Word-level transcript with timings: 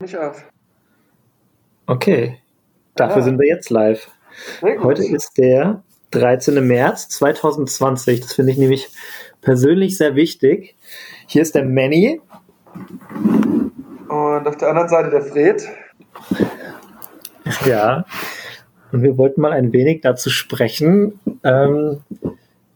Nicht 0.00 0.16
auf. 0.16 0.44
Okay, 1.86 2.38
dafür 2.96 3.18
Ja. 3.18 3.22
sind 3.22 3.38
wir 3.38 3.46
jetzt 3.46 3.70
live. 3.70 4.10
Heute 4.60 5.04
ist 5.04 5.38
der 5.38 5.82
13. 6.10 6.60
März 6.66 7.08
2020. 7.10 8.20
Das 8.20 8.32
finde 8.34 8.50
ich 8.50 8.58
nämlich 8.58 8.88
persönlich 9.40 9.96
sehr 9.96 10.16
wichtig. 10.16 10.74
Hier 11.28 11.42
ist 11.42 11.54
der 11.54 11.64
Manny. 11.64 12.20
Und 14.08 14.48
auf 14.48 14.56
der 14.56 14.68
anderen 14.70 14.88
Seite 14.88 15.10
der 15.10 15.22
Fred. 15.22 15.68
Ja. 17.64 18.04
Und 18.90 19.02
wir 19.02 19.16
wollten 19.16 19.40
mal 19.40 19.52
ein 19.52 19.72
wenig 19.72 20.00
dazu 20.00 20.28
sprechen, 20.30 21.20
ähm, 21.44 22.00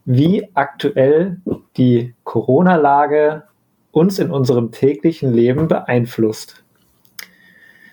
wie 0.04 0.48
aktuell 0.54 1.38
die 1.76 2.14
Corona-Lage 2.22 3.42
uns 3.90 4.18
in 4.20 4.30
unserem 4.30 4.70
täglichen 4.70 5.32
Leben 5.32 5.66
beeinflusst. 5.66 6.62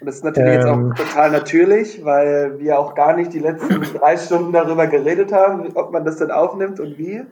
Und 0.06 0.10
das 0.10 0.18
ist 0.18 0.24
natürlich 0.24 0.54
Ähm. 0.54 0.92
jetzt 0.92 1.02
auch 1.02 1.06
total 1.08 1.32
natürlich, 1.32 2.06
weil 2.06 2.60
wir 2.60 2.78
auch 2.78 2.93
gar 2.93 3.16
nicht 3.16 3.34
die 3.34 3.39
letzten 3.39 3.82
drei 4.00 4.16
Stunden 4.18 4.52
darüber 4.52 4.86
geredet 4.86 5.34
haben, 5.34 5.66
ob 5.74 5.92
man 5.92 6.06
das 6.06 6.18
denn 6.18 6.29
aufnimmt 6.29 6.79
und 6.79 6.96
wie. 7.00 7.24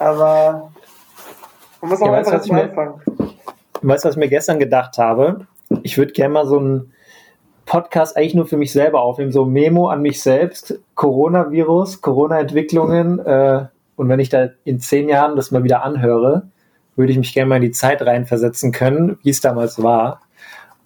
Aber 0.00 0.72
man 1.80 1.90
muss 1.90 2.02
auch 2.02 2.06
Ja, 2.08 2.14
einfach 2.14 2.32
du, 2.32 2.36
was 2.38 2.40
jetzt 2.40 2.46
ich 2.46 2.52
mal 2.52 2.64
mir- 2.64 2.70
anfangen. 2.70 3.00
Weißt 3.82 4.04
du, 4.04 4.08
was 4.08 4.14
ich 4.16 4.18
mir 4.18 4.28
gestern 4.28 4.58
gedacht 4.58 4.98
habe? 4.98 5.46
Ich 5.84 5.98
würde 5.98 6.12
gerne 6.12 6.34
mal 6.34 6.46
so 6.46 6.58
einen 6.58 6.92
Podcast 7.64 8.16
eigentlich 8.16 8.34
nur 8.34 8.46
für 8.46 8.56
mich 8.56 8.72
selber 8.72 9.00
aufnehmen, 9.02 9.30
so 9.30 9.44
Memo 9.44 9.88
an 9.88 10.02
mich 10.02 10.20
selbst, 10.20 10.80
Coronavirus, 10.96 12.00
Corona-Entwicklungen. 12.00 13.20
Äh, 13.24 13.66
und 13.94 14.08
wenn 14.08 14.18
ich 14.18 14.30
da 14.30 14.48
in 14.64 14.80
zehn 14.80 15.08
Jahren 15.08 15.36
das 15.36 15.52
mal 15.52 15.62
wieder 15.62 15.84
anhöre, 15.84 16.48
würde 16.96 17.12
ich 17.12 17.18
mich 17.18 17.32
gerne 17.34 17.48
mal 17.48 17.56
in 17.56 17.62
die 17.62 17.70
Zeit 17.70 18.02
reinversetzen 18.02 18.72
können, 18.72 19.16
wie 19.22 19.30
es 19.30 19.40
damals 19.40 19.80
war. 19.80 20.20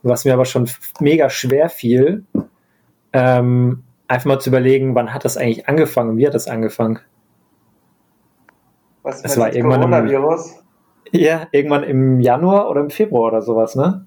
Was 0.08 0.24
mir 0.24 0.34
aber 0.34 0.44
schon 0.44 0.68
mega 1.00 1.28
schwer 1.30 1.68
fiel, 1.68 2.24
ähm, 3.12 3.82
einfach 4.08 4.26
mal 4.26 4.38
zu 4.38 4.50
überlegen, 4.50 4.94
wann 4.94 5.12
hat 5.12 5.24
das 5.24 5.36
eigentlich 5.36 5.68
angefangen 5.68 6.10
und 6.10 6.16
wie 6.18 6.26
hat 6.26 6.34
das 6.34 6.46
angefangen? 6.48 7.00
Was 9.02 9.22
meinst 9.22 9.38
war 9.38 9.54
irgendwann 9.54 9.82
im- 9.82 9.90
Coronavirus? 9.90 10.62
Ja, 11.12 11.46
irgendwann 11.52 11.84
im 11.84 12.20
Januar 12.20 12.68
oder 12.70 12.80
im 12.80 12.90
Februar 12.90 13.28
oder 13.28 13.42
sowas, 13.42 13.76
ne? 13.76 14.06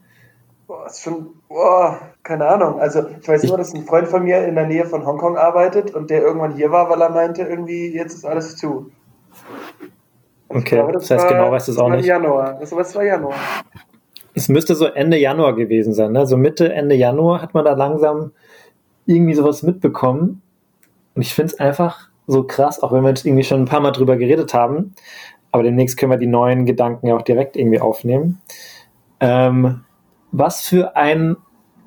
Boah, 0.68 0.86
ist 0.86 1.02
schon, 1.02 1.28
boah, 1.48 1.98
keine 2.24 2.46
Ahnung. 2.48 2.80
Also 2.80 3.06
ich 3.20 3.28
weiß 3.28 3.44
Ich- 3.44 3.50
nur, 3.50 3.58
dass 3.58 3.74
ein 3.74 3.86
Freund 3.86 4.08
von 4.08 4.24
mir 4.24 4.46
in 4.46 4.56
der 4.56 4.68
Nähe 4.68 4.86
von 4.86 5.06
Hongkong 5.06 5.38
arbeitet 5.38 5.94
und 5.96 6.10
der 6.10 6.22
irgendwann 6.22 6.54
hier 6.56 6.72
war, 6.72 6.90
weil 6.90 7.02
er 7.02 7.10
meinte, 7.10 7.42
irgendwie 7.44 7.94
jetzt 7.94 8.14
ist 8.14 8.26
alles 8.26 8.56
zu. 8.58 8.92
Ich 10.52 10.56
Okay, 10.58 10.84
das 10.94 11.10
heißt, 11.12 11.28
genau 11.28 11.52
weißt 11.52 11.68
du 11.68 11.72
es 11.72 11.76
das 11.78 11.84
auch 11.86 11.90
war 11.90 11.96
nicht. 11.98 12.06
Januar. 12.06 12.56
Das 12.60 12.72
war, 12.72 12.80
das 12.80 12.96
war 12.96 13.04
Januar. 13.04 13.36
Es 14.40 14.48
müsste 14.48 14.74
so 14.74 14.86
Ende 14.86 15.18
Januar 15.18 15.54
gewesen 15.54 15.94
sein, 15.94 16.14
ne? 16.14 16.26
So 16.26 16.38
Mitte, 16.38 16.72
Ende 16.72 16.96
Januar 16.96 17.42
hat 17.42 17.54
man 17.54 17.66
da 17.66 17.74
langsam 17.74 18.32
irgendwie 19.06 19.34
sowas 19.34 19.64
mitbekommen. 19.64 20.42
Und 21.14 21.24
ich 21.24 21.34
finde 21.34 21.54
es 21.54 21.60
einfach 21.60 22.08
so 22.26 22.44
krass, 22.44 22.82
auch 22.82 22.94
wenn 22.94 23.04
wir 23.04 23.10
jetzt 23.10 23.26
irgendwie 23.26 23.44
schon 23.44 23.62
ein 23.62 23.66
paar 23.66 23.82
Mal 23.82 23.92
drüber 23.92 24.16
geredet 24.16 24.54
haben. 24.54 24.94
Aber 25.52 25.64
demnächst 25.64 25.98
können 25.98 26.14
wir 26.14 26.18
die 26.18 26.26
neuen 26.26 26.66
Gedanken 26.66 27.08
ja 27.08 27.18
auch 27.18 27.22
direkt 27.22 27.58
irgendwie 27.58 27.82
aufnehmen. 27.82 28.40
Ähm, 29.20 29.82
was 30.32 30.62
für 30.62 30.96
ein 30.96 31.36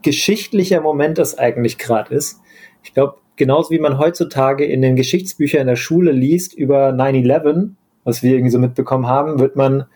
geschichtlicher 0.03 0.83
Moment 0.83 1.17
das 1.17 1.39
eigentlich 1.39 1.79
gerade 1.79 2.15
ist. 2.15 2.43
Ich 2.83 2.93
glaube, 2.93 3.15
genauso 3.37 3.71
wie 3.71 3.79
man 3.79 3.99
heutzutage 3.99 4.67
in 4.67 4.83
den 4.83 4.95
Geschichtsbüchern 4.95 5.63
in 5.63 5.69
der 5.69 5.77
Schule 5.77 6.13
liest 6.13 6.53
über 6.53 6.91
9-11, 6.91 7.71
was 8.05 8.23
wir 8.23 8.33
irgendwie 8.33 8.51
so 8.51 8.59
mitbekommen 8.59 9.07
haben, 9.07 9.39
wird 9.39 9.57
man 9.57 9.87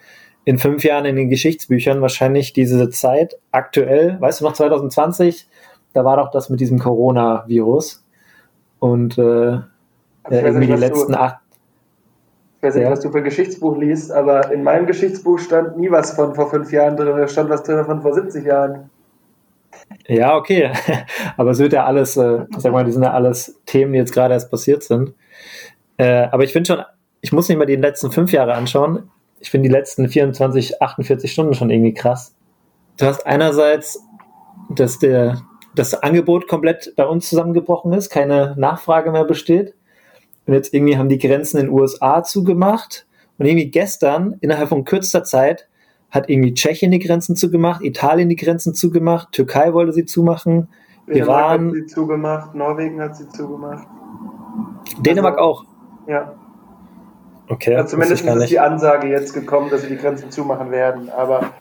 in 0.47 0.59
fünf 0.59 0.85
Jahren 0.85 1.05
in 1.05 1.17
den 1.17 1.29
Geschichtsbüchern 1.29 2.01
wahrscheinlich 2.01 2.53
diese 2.53 2.89
Zeit 2.89 3.37
aktuell, 3.51 4.17
weißt 4.21 4.41
du 4.41 4.45
noch, 4.45 4.53
2020, 4.53 5.49
da 5.93 6.05
war 6.05 6.17
doch 6.17 6.31
das 6.31 6.49
mit 6.51 6.61
diesem 6.61 6.79
Coronavirus. 6.79 8.05
Und 8.79 9.19
äh, 9.19 9.23
Also 9.23 9.67
irgendwie 10.31 10.59
nicht, 10.67 10.73
die 10.77 10.81
letzten 10.81 11.13
du, 11.13 11.19
acht. 11.19 11.39
ich 12.59 12.63
weiß 12.63 12.75
nicht, 12.77 12.85
Ja. 12.85 12.91
was 12.93 13.01
du 13.01 13.11
für 13.11 13.19
ein 13.19 13.25
Geschichtsbuch 13.25 13.77
liest, 13.77 14.13
aber 14.13 14.53
in 14.53 14.63
meinem 14.63 14.87
Geschichtsbuch 14.87 15.41
stand 15.41 15.77
nie 15.79 15.91
was 15.91 16.13
von 16.13 16.37
vor 16.37 16.49
fünf 16.49 16.71
Jahren 16.71 16.97
drin, 16.97 17.09
da 17.17 17.27
stand 17.27 17.51
was 17.51 17.65
drin 17.65 17.85
von 17.85 18.01
vor 18.01 18.15
70 18.15 18.45
Jahren. 18.45 18.89
Ja, 20.07 20.37
okay. 20.37 20.71
aber 21.37 21.51
es 21.51 21.59
wird 21.59 21.73
ja 21.73 21.85
alles, 21.87 22.17
äh, 22.17 22.45
sag 22.57 22.73
mal, 22.73 22.85
die 22.85 22.93
sind 22.93 23.03
ja 23.03 23.13
alles 23.13 23.61
Themen, 23.67 23.93
die 23.93 23.99
jetzt 23.99 24.13
gerade 24.15 24.35
erst 24.35 24.49
passiert 24.51 24.85
sind. 24.85 25.13
Äh, 25.97 26.29
aber 26.31 26.45
ich 26.45 26.53
finde 26.53 26.69
schon, 26.69 26.85
ich 27.21 27.33
muss 27.33 27.49
nicht 27.49 27.59
mal 27.59 27.67
die 27.67 27.75
letzten 27.75 28.13
fünf 28.13 28.31
Jahre 28.31 28.55
anschauen. 28.55 29.11
Ich 29.41 29.51
finde 29.51 29.69
die 29.69 29.73
letzten 29.75 30.09
24, 30.09 30.83
48 30.83 31.31
Stunden 31.31 31.55
schon 31.55 31.71
irgendwie 31.71 31.95
krass. 31.95 32.35
Du 32.99 33.07
hast 33.07 33.27
einerseits, 33.27 34.03
dass 34.71 34.99
der, 34.99 35.43
das 35.75 35.95
Angebot 35.95 36.49
komplett 36.49 36.95
bei 36.97 37.07
uns 37.07 37.29
zusammengebrochen 37.29 37.93
ist, 37.93 38.11
keine 38.11 38.55
Nachfrage 38.57 39.11
mehr 39.13 39.25
besteht. 39.25 39.75
Und 40.47 40.55
jetzt 40.55 40.73
irgendwie 40.73 40.97
haben 40.97 41.09
die 41.09 41.19
Grenzen 41.19 41.59
in 41.59 41.67
den 41.67 41.73
USA 41.75 42.23
zugemacht. 42.23 43.07
Und 43.39 43.47
irgendwie 43.47 43.71
gestern, 43.71 44.37
innerhalb 44.41 44.69
von 44.71 44.85
kürzester 44.85 45.25
Zeit, 45.25 45.69
hat 46.11 46.31
irgendwie 46.31 46.55
Tschechien 46.55 46.91
die 46.91 46.99
Grenzen 46.99 47.37
zugemacht, 47.37 47.83
Italien 47.83 48.29
die 48.29 48.37
Grenzen 48.37 48.75
zugemacht, 48.75 49.33
Türkei 49.33 49.75
wollte 49.75 49.93
sie 49.93 50.07
zumachen, 50.07 50.69
Dänemark 51.07 51.29
Iran, 51.29 51.67
hat 51.67 51.75
sie 51.75 51.87
zugemacht, 51.87 52.55
Norwegen 52.55 53.01
hat 53.01 53.17
sie 53.17 53.29
zugemacht. 53.29 53.87
Dänemark 55.01 55.39
Also- 55.39 55.51
auch. 55.51 55.65
Ja. 56.09 56.35
Okay, 57.49 57.73
Ja, 57.73 57.87
zumindest 57.87 58.25
ist 58.25 58.51
die 58.51 58.59
Ansage 58.59 59.09
jetzt 59.09 59.33
gekommen, 59.33 59.71
dass 59.71 59.83
sie 59.83 59.89
die 59.89 59.97
Grenzen 59.97 60.31
zumachen 60.31 60.71
werden. 60.71 61.11
Aber 61.11 61.53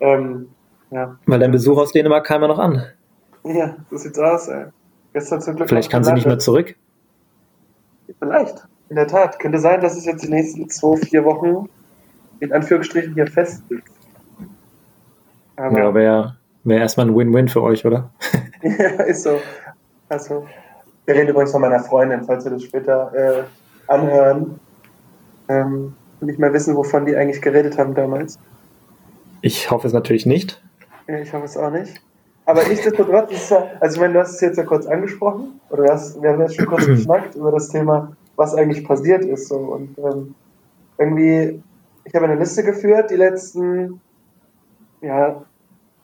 ähm, 0.00 0.48
ja. 0.90 1.16
Weil 1.26 1.38
dein 1.38 1.50
Besuch 1.50 1.78
aus 1.78 1.92
Dänemark 1.92 2.26
kam 2.26 2.42
ja 2.42 2.48
noch 2.48 2.58
an. 2.58 2.84
Ja, 3.44 3.76
so 3.90 3.96
sieht's 3.96 4.18
aus, 4.18 4.48
ey. 4.48 4.66
Gestern 5.12 5.40
zum 5.40 5.56
Glück 5.56 5.68
Vielleicht 5.68 5.90
kann 5.90 6.04
sie 6.04 6.12
nicht 6.12 6.26
mehr 6.26 6.38
zurück. 6.38 6.76
Vielleicht. 8.18 8.66
In 8.88 8.96
der 8.96 9.06
Tat. 9.06 9.38
Könnte 9.38 9.58
sein, 9.58 9.80
dass 9.80 9.96
es 9.96 10.04
jetzt 10.04 10.24
die 10.24 10.28
nächsten 10.28 10.68
zwei, 10.68 10.96
vier 10.96 11.24
Wochen 11.24 11.68
in 12.40 12.52
Anführungsstrichen 12.52 13.14
hier 13.14 13.26
fest 13.26 13.62
ist. 13.68 13.82
Aber 15.56 15.78
Ja, 15.78 15.94
wäre 15.94 16.36
wär 16.64 16.78
erstmal 16.78 17.06
ein 17.06 17.16
Win-Win 17.16 17.48
für 17.48 17.62
euch, 17.62 17.84
oder? 17.86 18.10
ja, 18.62 19.02
ist 19.04 19.22
so. 19.22 19.40
Also, 20.08 20.46
wir 21.06 21.14
reden 21.14 21.28
übrigens 21.28 21.52
von 21.52 21.60
meiner 21.60 21.80
Freundin, 21.80 22.24
falls 22.24 22.44
wir 22.44 22.52
das 22.52 22.62
später 22.62 23.12
äh, 23.14 23.42
anhören. 23.86 24.58
Ähm, 25.50 25.94
und 26.20 26.26
nicht 26.26 26.38
mehr 26.38 26.52
wissen, 26.52 26.76
wovon 26.76 27.06
die 27.06 27.16
eigentlich 27.16 27.42
geredet 27.42 27.78
haben 27.78 27.94
damals. 27.94 28.38
Ich 29.42 29.70
hoffe 29.70 29.86
es 29.86 29.92
natürlich 29.92 30.26
nicht. 30.26 30.62
Ja, 31.08 31.18
Ich 31.18 31.32
hoffe 31.32 31.46
es 31.46 31.56
auch 31.56 31.70
nicht. 31.70 32.00
Aber 32.44 32.66
nichtsdestotrotz 32.66 33.32
ist 33.32 33.42
es 33.44 33.50
ja, 33.50 33.66
also 33.80 33.94
ich 33.94 34.00
meine, 34.00 34.14
du 34.14 34.20
hast 34.20 34.34
es 34.34 34.40
jetzt 34.40 34.58
ja 34.58 34.64
kurz 34.64 34.86
angesprochen, 34.86 35.60
oder 35.70 35.92
hast, 35.92 36.20
wir 36.20 36.30
haben 36.30 36.40
jetzt 36.40 36.56
schon 36.56 36.66
kurz 36.66 36.86
geschnackt 36.86 37.34
über 37.34 37.50
das 37.52 37.68
Thema, 37.68 38.16
was 38.36 38.54
eigentlich 38.54 38.84
passiert 38.84 39.24
ist. 39.24 39.48
So. 39.48 39.56
Und 39.56 39.98
ähm, 39.98 40.34
irgendwie, 40.98 41.62
ich 42.04 42.14
habe 42.14 42.26
eine 42.26 42.36
Liste 42.36 42.62
geführt, 42.62 43.10
die 43.10 43.16
letzten 43.16 44.00
ja, 45.00 45.42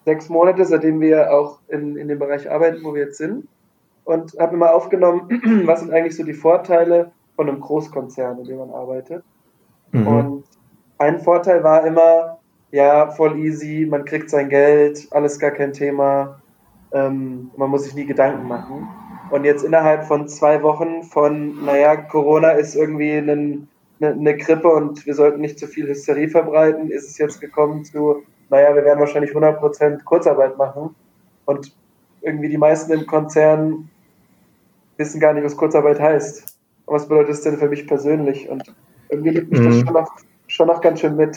sechs 0.04 0.28
Monate, 0.28 0.64
seitdem 0.64 1.00
wir 1.00 1.32
auch 1.32 1.58
in, 1.68 1.96
in 1.96 2.08
dem 2.08 2.18
Bereich 2.18 2.50
arbeiten, 2.50 2.82
wo 2.84 2.94
wir 2.94 3.02
jetzt 3.04 3.18
sind. 3.18 3.46
Und 4.04 4.38
habe 4.38 4.52
mir 4.52 4.58
mal 4.58 4.70
aufgenommen, 4.72 5.28
was 5.66 5.80
sind 5.80 5.92
eigentlich 5.92 6.16
so 6.16 6.22
die 6.22 6.32
Vorteile 6.32 7.10
von 7.34 7.48
einem 7.48 7.60
Großkonzern, 7.60 8.38
in 8.38 8.44
dem 8.44 8.58
man 8.58 8.70
arbeitet. 8.70 9.24
Mhm. 9.96 10.06
Und 10.06 10.44
ein 10.98 11.18
Vorteil 11.20 11.62
war 11.62 11.86
immer, 11.86 12.38
ja, 12.70 13.10
voll 13.10 13.38
easy, 13.38 13.86
man 13.88 14.04
kriegt 14.04 14.30
sein 14.30 14.48
Geld, 14.48 15.06
alles 15.10 15.38
gar 15.38 15.50
kein 15.50 15.72
Thema, 15.72 16.40
ähm, 16.92 17.50
man 17.56 17.70
muss 17.70 17.84
sich 17.84 17.94
nie 17.94 18.06
Gedanken 18.06 18.46
machen. 18.46 18.88
Und 19.30 19.44
jetzt 19.44 19.64
innerhalb 19.64 20.04
von 20.04 20.28
zwei 20.28 20.62
Wochen 20.62 21.02
von, 21.02 21.64
naja, 21.64 21.96
Corona 21.96 22.50
ist 22.50 22.76
irgendwie 22.76 23.16
eine, 23.16 23.66
eine, 24.00 24.36
Grippe 24.36 24.68
und 24.68 25.04
wir 25.04 25.14
sollten 25.14 25.40
nicht 25.40 25.58
zu 25.58 25.66
viel 25.66 25.88
Hysterie 25.88 26.28
verbreiten, 26.28 26.90
ist 26.90 27.08
es 27.08 27.18
jetzt 27.18 27.40
gekommen 27.40 27.84
zu, 27.84 28.22
naja, 28.50 28.74
wir 28.74 28.84
werden 28.84 29.00
wahrscheinlich 29.00 29.32
100% 29.32 30.04
Kurzarbeit 30.04 30.56
machen. 30.56 30.94
Und 31.44 31.74
irgendwie 32.20 32.48
die 32.48 32.58
meisten 32.58 32.92
im 32.92 33.06
Konzern 33.06 33.88
wissen 34.96 35.20
gar 35.20 35.32
nicht, 35.32 35.44
was 35.44 35.56
Kurzarbeit 35.56 36.00
heißt. 36.00 36.58
Und 36.86 36.94
was 36.94 37.08
bedeutet 37.08 37.30
das 37.30 37.42
denn 37.42 37.58
für 37.58 37.68
mich 37.68 37.86
persönlich? 37.86 38.48
Und 38.48 38.74
irgendwie 39.08 39.30
nimmt 39.32 39.50
mich 39.50 39.60
das 39.60 39.74
Mhm. 39.76 39.84
schon 39.84 39.92
noch, 39.94 40.10
schon 40.46 40.66
noch 40.68 40.80
ganz 40.80 41.00
schön 41.00 41.16
mit. 41.16 41.36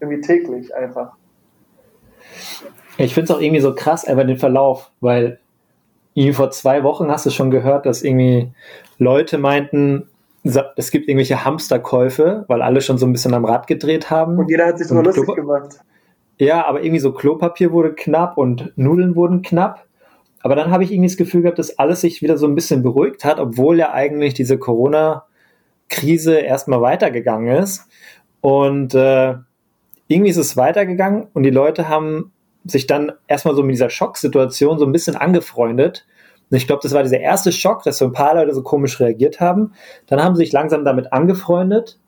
Irgendwie 0.00 0.20
täglich 0.20 0.74
einfach. 0.74 1.12
Ich 2.98 3.14
finde 3.14 3.32
es 3.32 3.36
auch 3.36 3.40
irgendwie 3.40 3.60
so 3.60 3.74
krass, 3.74 4.04
einfach 4.04 4.26
den 4.26 4.38
Verlauf, 4.38 4.90
weil 5.00 5.38
irgendwie 6.14 6.34
vor 6.34 6.50
zwei 6.50 6.82
Wochen 6.82 7.10
hast 7.10 7.24
du 7.26 7.30
schon 7.30 7.50
gehört, 7.50 7.86
dass 7.86 8.02
irgendwie 8.02 8.52
Leute 8.98 9.38
meinten, 9.38 10.08
es 10.44 10.90
gibt 10.90 11.08
irgendwelche 11.08 11.44
Hamsterkäufe, 11.44 12.44
weil 12.48 12.62
alle 12.62 12.80
schon 12.80 12.98
so 12.98 13.06
ein 13.06 13.12
bisschen 13.12 13.32
am 13.34 13.44
Rad 13.44 13.66
gedreht 13.66 14.10
haben. 14.10 14.38
Und 14.38 14.50
jeder 14.50 14.66
hat 14.66 14.78
sich 14.78 14.88
drüber 14.88 15.04
lustig 15.04 15.24
Klo- 15.24 15.34
gemacht. 15.36 15.78
Ja, 16.38 16.66
aber 16.66 16.82
irgendwie 16.82 16.98
so 16.98 17.12
Klopapier 17.12 17.70
wurde 17.72 17.94
knapp 17.94 18.36
und 18.36 18.72
Nudeln 18.76 19.14
wurden 19.14 19.42
knapp. 19.42 19.86
Aber 20.42 20.56
dann 20.56 20.72
habe 20.72 20.82
ich 20.82 20.90
irgendwie 20.90 21.08
das 21.08 21.16
Gefühl 21.16 21.42
gehabt, 21.42 21.60
dass 21.60 21.78
alles 21.78 22.00
sich 22.00 22.20
wieder 22.20 22.36
so 22.36 22.46
ein 22.48 22.56
bisschen 22.56 22.82
beruhigt 22.82 23.24
hat, 23.24 23.38
obwohl 23.38 23.78
ja 23.78 23.92
eigentlich 23.92 24.34
diese 24.34 24.58
Corona-Krise 25.92 26.38
erstmal 26.38 26.80
weitergegangen 26.80 27.56
ist. 27.56 27.86
Und 28.40 28.94
äh, 28.94 29.34
irgendwie 30.08 30.30
ist 30.30 30.36
es 30.36 30.56
weitergegangen 30.56 31.28
und 31.32 31.44
die 31.44 31.50
Leute 31.50 31.88
haben 31.88 32.32
sich 32.64 32.86
dann 32.86 33.12
erstmal 33.28 33.54
so 33.54 33.62
mit 33.62 33.74
dieser 33.74 33.90
Schocksituation 33.90 34.78
so 34.78 34.84
ein 34.84 34.92
bisschen 34.92 35.16
angefreundet. 35.16 36.06
Und 36.50 36.56
ich 36.56 36.66
glaube, 36.66 36.80
das 36.82 36.92
war 36.92 37.02
dieser 37.02 37.20
erste 37.20 37.52
Schock, 37.52 37.82
dass 37.82 37.98
so 37.98 38.04
ein 38.04 38.12
paar 38.12 38.34
Leute 38.34 38.54
so 38.54 38.62
komisch 38.62 39.00
reagiert 39.00 39.40
haben. 39.40 39.72
Dann 40.06 40.22
haben 40.22 40.34
sie 40.36 40.44
sich 40.44 40.52
langsam 40.52 40.84
damit 40.84 41.12
angefreundet. 41.12 41.98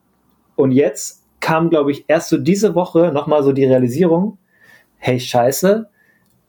Und 0.56 0.72
jetzt 0.72 1.24
kam, 1.40 1.70
glaube 1.70 1.90
ich, 1.92 2.04
erst 2.08 2.28
so 2.28 2.38
diese 2.38 2.74
Woche 2.74 3.10
nochmal 3.12 3.42
so 3.42 3.52
die 3.52 3.64
Realisierung, 3.64 4.38
hey, 4.96 5.18
scheiße, 5.18 5.88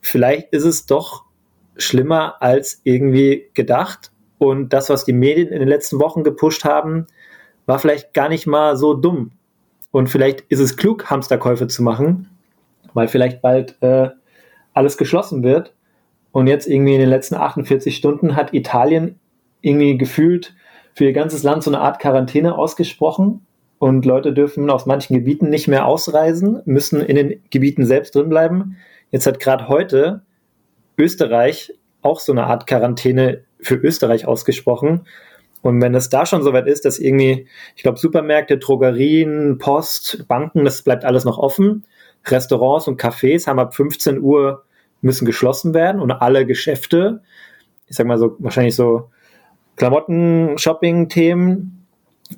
vielleicht 0.01 0.53
ist 0.53 0.65
es 0.65 0.85
doch 0.85 1.25
schlimmer 1.77 2.41
als 2.41 2.81
irgendwie 2.83 3.49
gedacht. 3.53 4.11
Und 4.37 4.73
das, 4.73 4.89
was 4.89 5.05
die 5.05 5.13
Medien 5.13 5.49
in 5.49 5.59
den 5.59 5.67
letzten 5.67 5.99
Wochen 5.99 6.23
gepusht 6.23 6.65
haben, 6.65 7.07
war 7.65 7.79
vielleicht 7.79 8.13
gar 8.13 8.29
nicht 8.29 8.47
mal 8.47 8.77
so 8.77 8.93
dumm. 8.93 9.31
Und 9.91 10.07
vielleicht 10.07 10.41
ist 10.49 10.59
es 10.59 10.77
klug, 10.77 11.09
Hamsterkäufe 11.09 11.67
zu 11.67 11.81
machen, 11.81 12.29
weil 12.93 13.07
vielleicht 13.07 13.41
bald 13.41 13.81
äh, 13.81 14.09
alles 14.73 14.97
geschlossen 14.97 15.43
wird. 15.43 15.73
Und 16.31 16.47
jetzt 16.47 16.67
irgendwie 16.67 16.93
in 16.93 16.99
den 16.99 17.09
letzten 17.09 17.35
48 17.35 17.95
Stunden 17.95 18.35
hat 18.35 18.53
Italien 18.53 19.19
irgendwie 19.61 19.97
gefühlt 19.97 20.53
für 20.93 21.05
ihr 21.05 21.13
ganzes 21.13 21.43
Land 21.43 21.63
so 21.63 21.71
eine 21.71 21.79
Art 21.79 21.99
Quarantäne 21.99 22.57
ausgesprochen. 22.57 23.45
Und 23.79 24.05
Leute 24.05 24.33
dürfen 24.33 24.69
aus 24.69 24.85
manchen 24.85 25.15
Gebieten 25.15 25.49
nicht 25.49 25.67
mehr 25.67 25.85
ausreisen, 25.85 26.61
müssen 26.65 27.01
in 27.01 27.15
den 27.15 27.41
Gebieten 27.49 27.85
selbst 27.85 28.15
drin 28.15 28.29
bleiben. 28.29 28.77
Jetzt 29.11 29.27
hat 29.27 29.39
gerade 29.39 29.67
heute 29.67 30.23
Österreich 30.97 31.73
auch 32.01 32.19
so 32.19 32.31
eine 32.31 32.47
Art 32.47 32.67
Quarantäne 32.67 33.43
für 33.59 33.75
Österreich 33.75 34.27
ausgesprochen. 34.27 35.05
Und 35.65 35.81
wenn 35.81 35.95
es 35.95 36.09
da 36.09 36.27
schon 36.27 36.43
so 36.43 36.53
weit 36.53 36.67
ist, 36.67 36.85
dass 36.85 36.99
irgendwie, 36.99 37.47
ich 37.75 37.81
glaube, 37.81 37.97
Supermärkte, 37.97 38.59
Drogerien, 38.59 39.57
Post, 39.57 40.27
Banken, 40.27 40.63
das 40.63 40.83
bleibt 40.83 41.03
alles 41.03 41.25
noch 41.25 41.39
offen. 41.39 41.85
Restaurants 42.23 42.87
und 42.87 43.01
Cafés 43.01 43.47
haben 43.47 43.57
ab 43.57 43.73
15 43.73 44.21
Uhr 44.21 44.61
müssen 45.01 45.25
geschlossen 45.25 45.73
werden 45.73 46.01
und 46.01 46.11
alle 46.11 46.45
Geschäfte, 46.45 47.23
ich 47.87 47.95
sag 47.95 48.05
mal 48.05 48.19
so, 48.19 48.35
wahrscheinlich 48.37 48.75
so 48.75 49.09
Klamotten, 49.75 50.59
Shopping-Themen, 50.59 51.87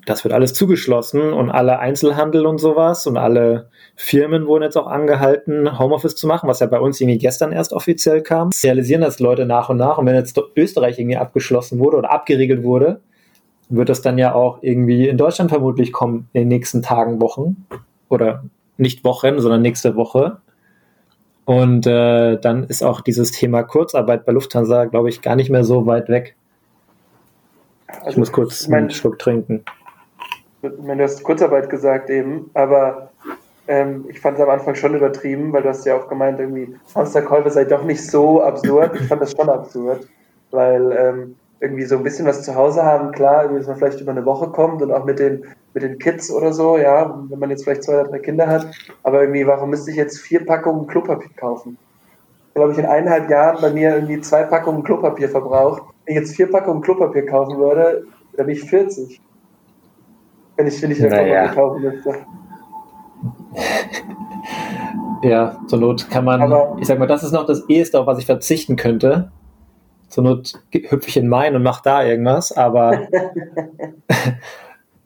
das 0.06 0.24
wird 0.24 0.34
alles 0.34 0.54
zugeschlossen 0.54 1.34
und 1.34 1.50
alle 1.52 1.80
Einzelhandel 1.80 2.46
und 2.46 2.60
sowas 2.60 3.08
und 3.08 3.18
alle 3.18 3.70
Firmen 3.98 4.48
wurden 4.48 4.64
jetzt 4.64 4.78
auch 4.78 4.88
angehalten, 4.88 5.78
Homeoffice 5.78 6.16
zu 6.16 6.28
machen, 6.28 6.48
was 6.48 6.62
ja 6.62 6.68
bei 6.68 6.80
uns 6.80 7.02
irgendwie 7.02 7.18
gestern 7.18 7.52
erst 7.52 7.74
offiziell 7.74 8.22
kam. 8.22 8.52
Realisieren 8.64 9.02
das 9.02 9.20
Leute 9.20 9.46
nach 9.46 9.68
und 9.68 9.76
nach 9.76 9.98
und 9.98 10.06
wenn 10.06 10.16
jetzt 10.16 10.40
Österreich 10.56 10.98
irgendwie 10.98 11.18
abgeschlossen 11.18 11.80
wurde 11.80 11.98
oder 11.98 12.10
abgeriegelt 12.10 12.64
wurde, 12.64 13.02
wird 13.70 13.90
das 13.90 14.02
dann 14.02 14.18
ja 14.18 14.34
auch 14.34 14.60
irgendwie 14.62 15.08
in 15.08 15.18
Deutschland 15.18 15.50
vermutlich 15.50 15.92
kommen 15.92 16.30
in 16.34 16.42
den 16.42 16.48
nächsten 16.48 16.82
Tagen, 16.82 17.22
Wochen 17.22 17.66
oder 18.10 18.44
nicht 18.78 19.04
Wochen, 19.04 19.40
sondern 19.40 19.62
nächste 19.62 19.96
Woche. 19.96 20.38
Und 21.46 21.88
äh, 21.88 22.38
dann 22.38 22.66
ist 22.66 22.84
auch 22.84 23.02
dieses 23.02 23.32
Thema 23.32 23.64
Kurzarbeit 23.64 24.26
bei 24.26 24.34
Lufthansa, 24.34 24.86
glaube 24.86 25.10
ich, 25.10 25.22
gar 25.22 25.36
nicht 25.36 25.50
mehr 25.50 25.64
so 25.64 25.86
weit 25.86 26.10
weg. 26.10 26.36
Also, 27.88 28.10
ich 28.10 28.18
muss 28.18 28.32
kurz 28.32 28.64
ich 28.64 28.68
mein, 28.68 28.80
einen 28.80 28.90
Schluck 28.90 29.18
trinken. 29.18 29.64
Ich 30.62 30.72
meine, 30.80 30.98
du 30.98 31.04
hast 31.06 31.24
Kurzarbeit 31.24 31.70
gesagt 31.70 32.10
eben, 32.10 32.50
aber 32.54 33.12
ähm, 33.68 34.06
ich 34.10 34.20
fand 34.20 34.38
es 34.38 34.44
am 34.44 34.50
Anfang 34.50 34.76
schon 34.76 34.96
übertrieben, 34.96 35.54
weil 35.54 35.64
du 35.64 35.70
hast 35.70 35.86
ja 35.86 35.96
auch 35.96 36.08
gemeint, 36.10 36.40
irgendwie 36.40 36.76
Hamsterkäufe 36.94 37.50
sei 37.50 37.66
doch 37.66 37.84
nicht 37.84 38.06
so 38.06 38.42
absurd. 38.42 39.00
Ich 39.00 39.08
fand 39.08 39.22
das 39.22 39.32
schon 39.32 39.50
absurd, 39.50 40.08
weil 40.52 40.92
ähm, 40.92 41.36
irgendwie 41.60 41.86
so 41.86 41.98
ein 41.98 42.04
bisschen 42.04 42.26
was 42.26 42.44
zu 42.44 42.56
Hause 42.56 42.84
haben, 42.84 43.12
klar, 43.12 43.48
dass 43.48 43.68
man 43.68 43.78
vielleicht 43.78 44.02
über 44.02 44.12
eine 44.12 44.26
Woche 44.26 44.50
kommt 44.50 44.82
und 44.82 44.92
auch 44.92 45.06
mit 45.06 45.20
den, 45.20 45.46
mit 45.74 45.84
den 45.84 45.98
Kids 45.98 46.32
oder 46.32 46.54
so, 46.54 46.78
ja, 46.78 47.20
wenn 47.30 47.40
man 47.40 47.50
jetzt 47.50 47.64
vielleicht 47.64 47.84
zwei 47.84 48.02
oder 48.02 48.10
drei 48.10 48.20
Kinder 48.20 48.48
hat, 48.48 48.68
aber 49.04 49.22
irgendwie, 49.22 49.48
warum 49.48 49.72
müsste 49.72 49.92
ich 49.92 49.98
jetzt 49.98 50.20
vier 50.20 50.46
Packungen 50.46 50.88
Klopapier 50.88 51.32
kaufen? 51.36 51.78
Glaube 52.54 52.74
ich, 52.74 52.78
in 52.78 52.86
eineinhalb 52.86 53.30
Jahren 53.30 53.58
bei 53.62 53.72
mir 53.72 53.96
irgendwie 53.96 54.20
zwei 54.22 54.44
Packungen 54.44 54.84
Klopapier 54.84 55.30
verbraucht. 55.30 55.84
Wenn 56.06 56.16
ich 56.16 56.22
jetzt 56.22 56.36
vier 56.36 56.50
Packungen 56.50 56.82
Klopapier 56.82 57.26
kaufen 57.26 57.58
würde, 57.58 58.06
dann 58.36 58.46
bin 58.46 58.56
ich 58.56 58.64
40. 58.64 59.22
Wenn 60.56 60.68
ich, 60.68 60.82
wenn 60.82 60.92
ich 60.92 61.00
naja. 61.00 61.48
Klopapier 61.50 61.56
kaufen 61.56 61.82
müsste. 61.82 62.16
Ja, 65.24 65.58
zur 65.68 65.80
Not 65.80 66.10
kann 66.10 66.26
man, 66.26 66.42
aber, 66.42 66.78
ich 66.80 66.88
sag 66.88 67.00
mal, 67.00 67.08
das 67.08 67.24
ist 67.24 67.32
noch 67.32 67.46
das 67.46 67.68
eheste, 67.70 68.00
auf 68.00 68.08
was 68.08 68.20
ich 68.20 68.26
verzichten 68.26 68.76
könnte. 68.76 69.32
Zur 70.08 70.24
Not 70.24 70.54
hüpfe 70.72 71.10
ich 71.10 71.18
in 71.18 71.28
Main 71.28 71.56
und 71.56 71.64
mache 71.64 71.82
da 71.84 72.04
irgendwas, 72.04 72.52
aber 72.52 73.08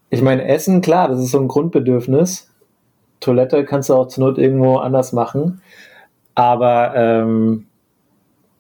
ich 0.09 0.21
meine, 0.21 0.48
Essen, 0.48 0.81
klar, 0.81 1.07
das 1.07 1.19
ist 1.19 1.31
so 1.31 1.39
ein 1.39 1.48
Grundbedürfnis. 1.48 2.50
Toilette 3.19 3.65
kannst 3.65 3.89
du 3.89 3.95
auch 3.95 4.07
zur 4.07 4.25
Not 4.25 4.38
irgendwo 4.38 4.77
anders 4.77 5.13
machen. 5.13 5.62
Aber 6.36 6.94
ähm, 6.95 7.68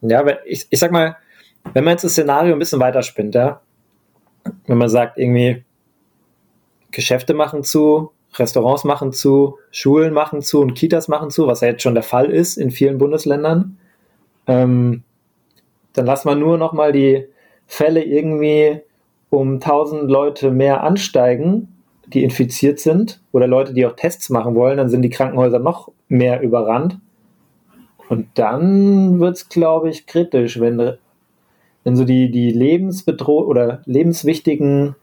ja, 0.01 0.25
ich, 0.45 0.67
ich 0.69 0.79
sag 0.79 0.91
mal, 0.91 1.17
wenn 1.73 1.83
man 1.83 1.93
jetzt 1.93 2.03
das 2.03 2.13
Szenario 2.13 2.53
ein 2.53 2.59
bisschen 2.59 2.79
weiterspinnt, 2.79 3.35
ja, 3.35 3.61
wenn 4.65 4.77
man 4.77 4.89
sagt, 4.89 5.17
irgendwie 5.17 5.63
Geschäfte 6.91 7.33
machen 7.33 7.63
zu, 7.63 8.11
Restaurants 8.35 8.83
machen 8.83 9.11
zu, 9.11 9.57
Schulen 9.71 10.13
machen 10.13 10.41
zu 10.41 10.61
und 10.61 10.73
Kitas 10.73 11.07
machen 11.07 11.29
zu, 11.29 11.47
was 11.47 11.61
ja 11.61 11.69
jetzt 11.69 11.83
schon 11.83 11.93
der 11.93 12.03
Fall 12.03 12.31
ist 12.31 12.57
in 12.57 12.71
vielen 12.71 12.97
Bundesländern, 12.97 13.77
ähm, 14.47 15.03
dann 15.93 16.05
lass 16.05 16.25
man 16.25 16.39
nur 16.39 16.57
noch 16.57 16.73
mal 16.73 16.91
die 16.91 17.25
Fälle 17.67 18.03
irgendwie 18.03 18.81
um 19.29 19.55
1000 19.55 20.09
Leute 20.09 20.51
mehr 20.51 20.83
ansteigen, 20.83 21.69
die 22.07 22.23
infiziert 22.23 22.79
sind, 22.79 23.21
oder 23.31 23.47
Leute, 23.47 23.73
die 23.73 23.85
auch 23.85 23.95
Tests 23.95 24.29
machen 24.29 24.55
wollen, 24.55 24.77
dann 24.77 24.89
sind 24.89 25.01
die 25.01 25.09
Krankenhäuser 25.09 25.59
noch 25.59 25.91
mehr 26.09 26.41
überrannt. 26.41 26.99
Und 28.09 28.27
dann 28.35 29.21
wird 29.21 29.37
es, 29.37 29.47
glaube 29.47 29.89
ich, 29.89 30.05
kritisch, 30.05 30.59
wenn, 30.59 30.97
wenn 31.85 31.95
so 31.95 32.03
die, 32.03 32.29
die 32.29 32.51
lebensbedroh 32.51 33.45
oder 33.45 33.81
lebenswichtigen, 33.85 34.95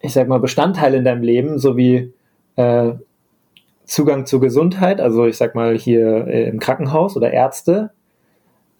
ich 0.00 0.14
sag 0.14 0.28
mal, 0.28 0.40
Bestandteile 0.40 0.96
in 0.96 1.04
deinem 1.04 1.22
Leben, 1.22 1.58
so 1.58 1.76
wie 1.76 2.14
äh, 2.56 2.92
Zugang 3.84 4.24
zur 4.24 4.40
Gesundheit, 4.40 5.00
also 5.00 5.26
ich 5.26 5.36
sag 5.36 5.54
mal 5.54 5.76
hier 5.76 6.26
äh, 6.26 6.48
im 6.48 6.58
Krankenhaus 6.58 7.16
oder 7.18 7.30
Ärzte, 7.32 7.90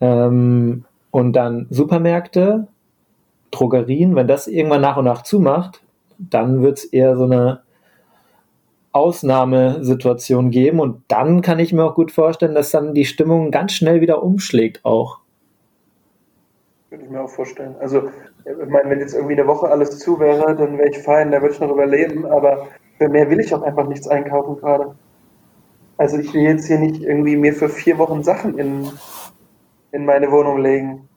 ähm, 0.02 0.84
und 1.12 1.32
dann 1.34 1.68
Supermärkte, 1.70 2.66
Drogerien, 3.52 4.16
wenn 4.16 4.26
das 4.26 4.48
irgendwann 4.48 4.80
nach 4.80 4.96
und 4.96 5.04
nach 5.04 5.22
zumacht, 5.22 5.82
dann 6.18 6.62
wird 6.62 6.78
es 6.78 6.84
eher 6.84 7.16
so 7.16 7.24
eine 7.24 7.60
Ausnahmesituation 8.90 10.50
geben 10.50 10.80
und 10.80 11.02
dann 11.08 11.40
kann 11.40 11.58
ich 11.58 11.72
mir 11.72 11.84
auch 11.84 11.94
gut 11.94 12.10
vorstellen, 12.10 12.54
dass 12.54 12.72
dann 12.72 12.94
die 12.94 13.04
Stimmung 13.04 13.50
ganz 13.50 13.72
schnell 13.72 14.00
wieder 14.00 14.22
umschlägt 14.22 14.84
auch. 14.84 15.20
Würde 16.90 17.04
ich 17.04 17.10
mir 17.10 17.22
auch 17.22 17.30
vorstellen. 17.30 17.76
Also, 17.78 18.08
ich 18.44 18.68
meine, 18.68 18.90
wenn 18.90 18.98
jetzt 18.98 19.14
irgendwie 19.14 19.34
eine 19.34 19.46
Woche 19.46 19.68
alles 19.68 19.98
zu 20.00 20.18
wäre, 20.18 20.56
dann 20.56 20.78
wäre 20.78 20.90
ich 20.90 20.98
fein, 20.98 21.30
da 21.30 21.40
würde 21.40 21.54
ich 21.54 21.60
noch 21.60 21.70
überleben, 21.70 22.26
aber 22.26 22.66
für 22.98 23.08
mehr 23.08 23.30
will 23.30 23.40
ich 23.40 23.54
auch 23.54 23.62
einfach 23.62 23.86
nichts 23.86 24.08
einkaufen 24.08 24.56
gerade. 24.56 24.94
Also 25.96 26.18
ich 26.18 26.34
will 26.34 26.42
jetzt 26.42 26.66
hier 26.66 26.80
nicht 26.80 27.02
irgendwie 27.02 27.36
mir 27.36 27.54
für 27.54 27.68
vier 27.68 27.98
Wochen 27.98 28.24
Sachen 28.24 28.58
in 28.58 28.90
in 29.92 30.04
meine 30.04 30.30
Wohnung 30.30 30.58
legen. 30.58 31.08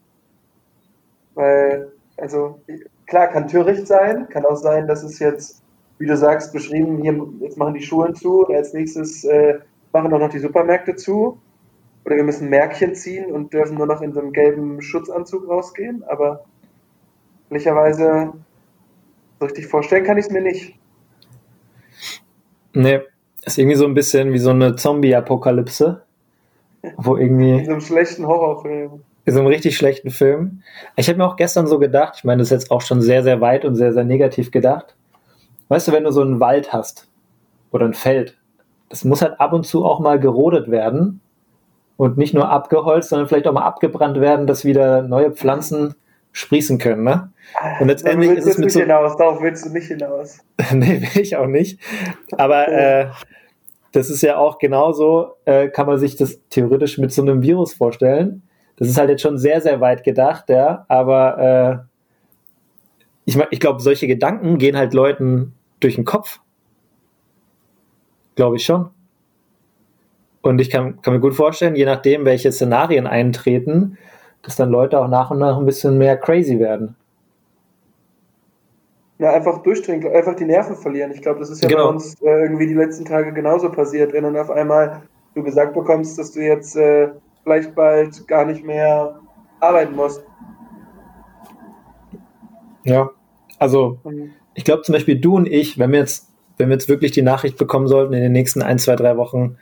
Weil, 1.34 1.92
also, 2.18 2.60
klar, 3.08 3.28
kann 3.28 3.48
töricht 3.48 3.88
sein, 3.88 4.30
kann 4.30 4.46
auch 4.46 4.56
sein, 4.56 4.88
dass 4.88 5.04
es 5.04 5.20
jetzt, 5.20 5.62
wie 5.98 6.06
du 6.06 6.16
sagst, 6.16 6.54
beschrieben, 6.54 7.02
hier, 7.02 7.20
jetzt 7.40 7.58
machen 7.58 7.74
die 7.74 7.84
Schulen 7.84 8.16
zu 8.16 8.46
als 8.48 8.74
nächstes 8.74 9.24
äh, 9.26 9.60
machen 9.96 10.14
auch 10.14 10.20
noch 10.20 10.30
die 10.30 10.40
Supermärkte 10.40 10.96
zu. 10.96 11.40
Oder 12.04 12.18
wir 12.18 12.24
müssen 12.24 12.50
Märkchen 12.50 12.94
ziehen 12.94 13.32
und 13.32 13.54
dürfen 13.54 13.78
nur 13.78 13.88
noch 13.88 14.02
in 14.02 14.14
so 14.14 14.20
einem 14.20 14.32
gelben 14.32 14.82
Schutzanzug 14.82 15.48
rausgehen, 15.50 16.04
aber 16.04 16.46
ehrlicherweise 17.50 18.34
so 19.40 19.46
richtig 19.46 19.68
vorstellen 19.68 20.04
kann 20.04 20.18
ich 20.18 20.26
es 20.26 20.32
mir 20.32 20.42
nicht. 20.42 20.78
Nee, 22.74 23.02
ist 23.44 23.58
irgendwie 23.58 23.78
so 23.78 23.86
ein 23.86 23.96
bisschen 23.96 24.34
wie 24.34 24.38
so 24.38 24.52
eine 24.52 24.76
Zombie-Apokalypse. 24.76 26.05
Wo 26.98 27.18
irgendwie. 27.18 27.60
In 27.60 27.66
so 27.66 27.72
einem 27.72 27.82
schlechten 27.82 28.28
Horrorfilm. 28.28 29.02
In 29.26 29.34
so 29.34 29.40
einem 29.40 29.48
richtig 29.48 29.76
schlechten 29.76 30.10
Film. 30.12 30.62
Ich 30.96 31.08
habe 31.10 31.18
mir 31.18 31.26
auch 31.26 31.36
gestern 31.36 31.68
so 31.68 31.80
gedacht, 31.80 32.16
ich 32.18 32.24
meine, 32.24 32.40
das 32.40 32.48
ist 32.48 32.64
jetzt 32.64 32.72
auch 32.72 32.82
schon 32.82 33.02
sehr, 33.02 33.24
sehr 33.24 33.42
weit 33.42 33.66
und 33.66 33.76
sehr, 33.76 33.92
sehr 33.92 34.04
negativ 34.04 34.52
gedacht. 34.52 34.96
Weißt 35.68 35.88
du, 35.88 35.92
wenn 35.92 36.04
du 36.04 36.12
so 36.12 36.22
einen 36.22 36.40
Wald 36.40 36.74
hast 36.74 37.08
oder 37.72 37.86
ein 37.86 37.94
Feld, 37.94 38.38
das 38.90 39.04
muss 39.04 39.22
halt 39.22 39.40
ab 39.40 39.54
und 39.54 39.66
zu 39.66 39.84
auch 39.84 40.00
mal 40.00 40.20
gerodet 40.20 40.70
werden 40.70 41.22
und 41.98 42.18
nicht 42.18 42.34
nur 42.34 42.50
abgeholzt, 42.50 43.10
sondern 43.10 43.28
vielleicht 43.28 43.48
auch 43.48 43.54
mal 43.54 43.66
abgebrannt 43.66 44.22
werden, 44.22 44.46
dass 44.46 44.64
wieder 44.64 45.02
neue 45.02 45.32
Pflanzen 45.32 45.96
sprießen 46.32 46.78
können, 46.78 47.04
ne? 47.04 47.32
Und 47.80 47.88
letztendlich 47.88 48.32
ist 48.32 48.46
es 48.46 48.58
mit 48.58 48.72
so 48.72 48.82
hinaus, 48.82 49.16
darauf 49.16 49.42
willst 49.42 49.66
du 49.66 49.70
nicht 49.70 49.88
hinaus. 49.88 50.40
nee, 50.74 51.02
will 51.02 51.22
ich 51.22 51.38
auch 51.38 51.48
nicht. 51.48 51.80
Aber 52.38 52.68
äh, 52.68 53.08
das 53.96 54.10
ist 54.10 54.22
ja 54.22 54.38
auch 54.38 54.58
genauso, 54.58 55.36
äh, 55.46 55.70
kann 55.70 55.88
man 55.88 55.98
sich 55.98 56.18
das 56.18 56.42
theoretisch 56.50 56.98
mit 56.98 57.14
so 57.14 57.22
einem 57.22 57.42
Virus 57.42 57.74
vorstellen. 57.74 58.44
Das 58.76 58.90
ist 58.90 58.98
halt 58.98 59.10
jetzt 59.10 59.22
schon 59.22 59.38
sehr, 59.38 59.62
sehr 59.62 59.80
weit 59.80 60.04
gedacht, 60.04 60.50
ja, 60.50 60.86
aber 60.90 61.88
äh, 61.88 61.88
ich, 63.24 63.38
ich 63.52 63.60
glaube, 63.62 63.82
solche 63.82 64.06
Gedanken 64.06 64.58
gehen 64.58 64.76
halt 64.76 64.94
Leuten 64.94 65.54
durch 65.80 65.96
den 65.96 66.04
Kopf. 66.04 66.42
Glaube 68.36 68.58
ich 68.58 68.66
schon. 68.66 68.90
Und 70.42 70.60
ich 70.60 70.70
kann, 70.70 71.02
kann 71.02 71.14
mir 71.14 71.22
gut 71.22 71.34
vorstellen, 71.34 71.76
je 71.76 71.86
nachdem, 71.86 72.26
welche 72.26 72.52
Szenarien 72.52 73.08
eintreten, 73.08 73.98
dass 74.42 74.58
dann 74.58 74.70
Leute 74.72 75.00
auch 75.00 75.08
nach 75.08 75.32
und 75.32 75.40
nach 75.40 75.58
ein 75.58 75.66
bisschen 75.66 75.98
mehr 75.98 76.18
crazy 76.18 76.60
werden. 76.60 76.98
Ja, 79.18 79.32
einfach 79.32 79.64
durchdringen, 79.64 80.14
einfach 80.14 80.36
die 80.36 80.46
Nerven 80.46 80.76
verlieren. 80.76 81.12
Ich 81.12 81.22
glaube, 81.22 81.40
das 81.40 81.50
ist 81.50 81.64
ja 81.64 81.70
genau. 81.70 81.84
bei 81.84 81.90
uns 81.92 82.22
äh, 82.22 82.44
irgendwie 82.44 82.68
die 82.68 82.74
letzten 82.74 83.06
Tage 83.06 83.32
genauso 83.32 83.72
passiert, 83.72 84.12
wenn 84.12 84.24
dann 84.24 84.36
auf 84.36 84.50
einmal 84.50 85.04
du 85.36 85.44
gesagt 85.44 85.74
bekommst, 85.74 86.20
dass 86.20 86.34
du 86.34 86.42
jetzt 86.42 86.76
äh, 86.76 87.10
vielleicht 87.44 87.76
bald 87.76 88.28
gar 88.28 88.46
nicht 88.46 88.66
mehr 88.66 89.20
arbeiten 89.62 89.96
musst. 89.96 90.24
Ja, 92.84 93.10
also 93.58 94.00
mhm. 94.04 94.32
ich 94.54 94.64
glaube 94.64 94.84
zum 94.84 94.94
Beispiel 94.94 95.20
du 95.20 95.36
und 95.36 95.48
ich, 95.48 95.80
wenn 95.80 95.92
wir 95.92 96.00
jetzt, 96.00 96.30
wenn 96.58 96.70
wir 96.70 96.76
jetzt 96.76 96.90
wirklich 96.90 97.12
die 97.12 97.22
Nachricht 97.22 97.58
bekommen 97.58 97.88
sollten 97.88 98.14
in 98.14 98.22
den 98.22 98.32
nächsten 98.32 98.62
ein, 98.62 98.80
zwei, 98.80 98.96
drei 98.96 99.18
Wochen, 99.18 99.58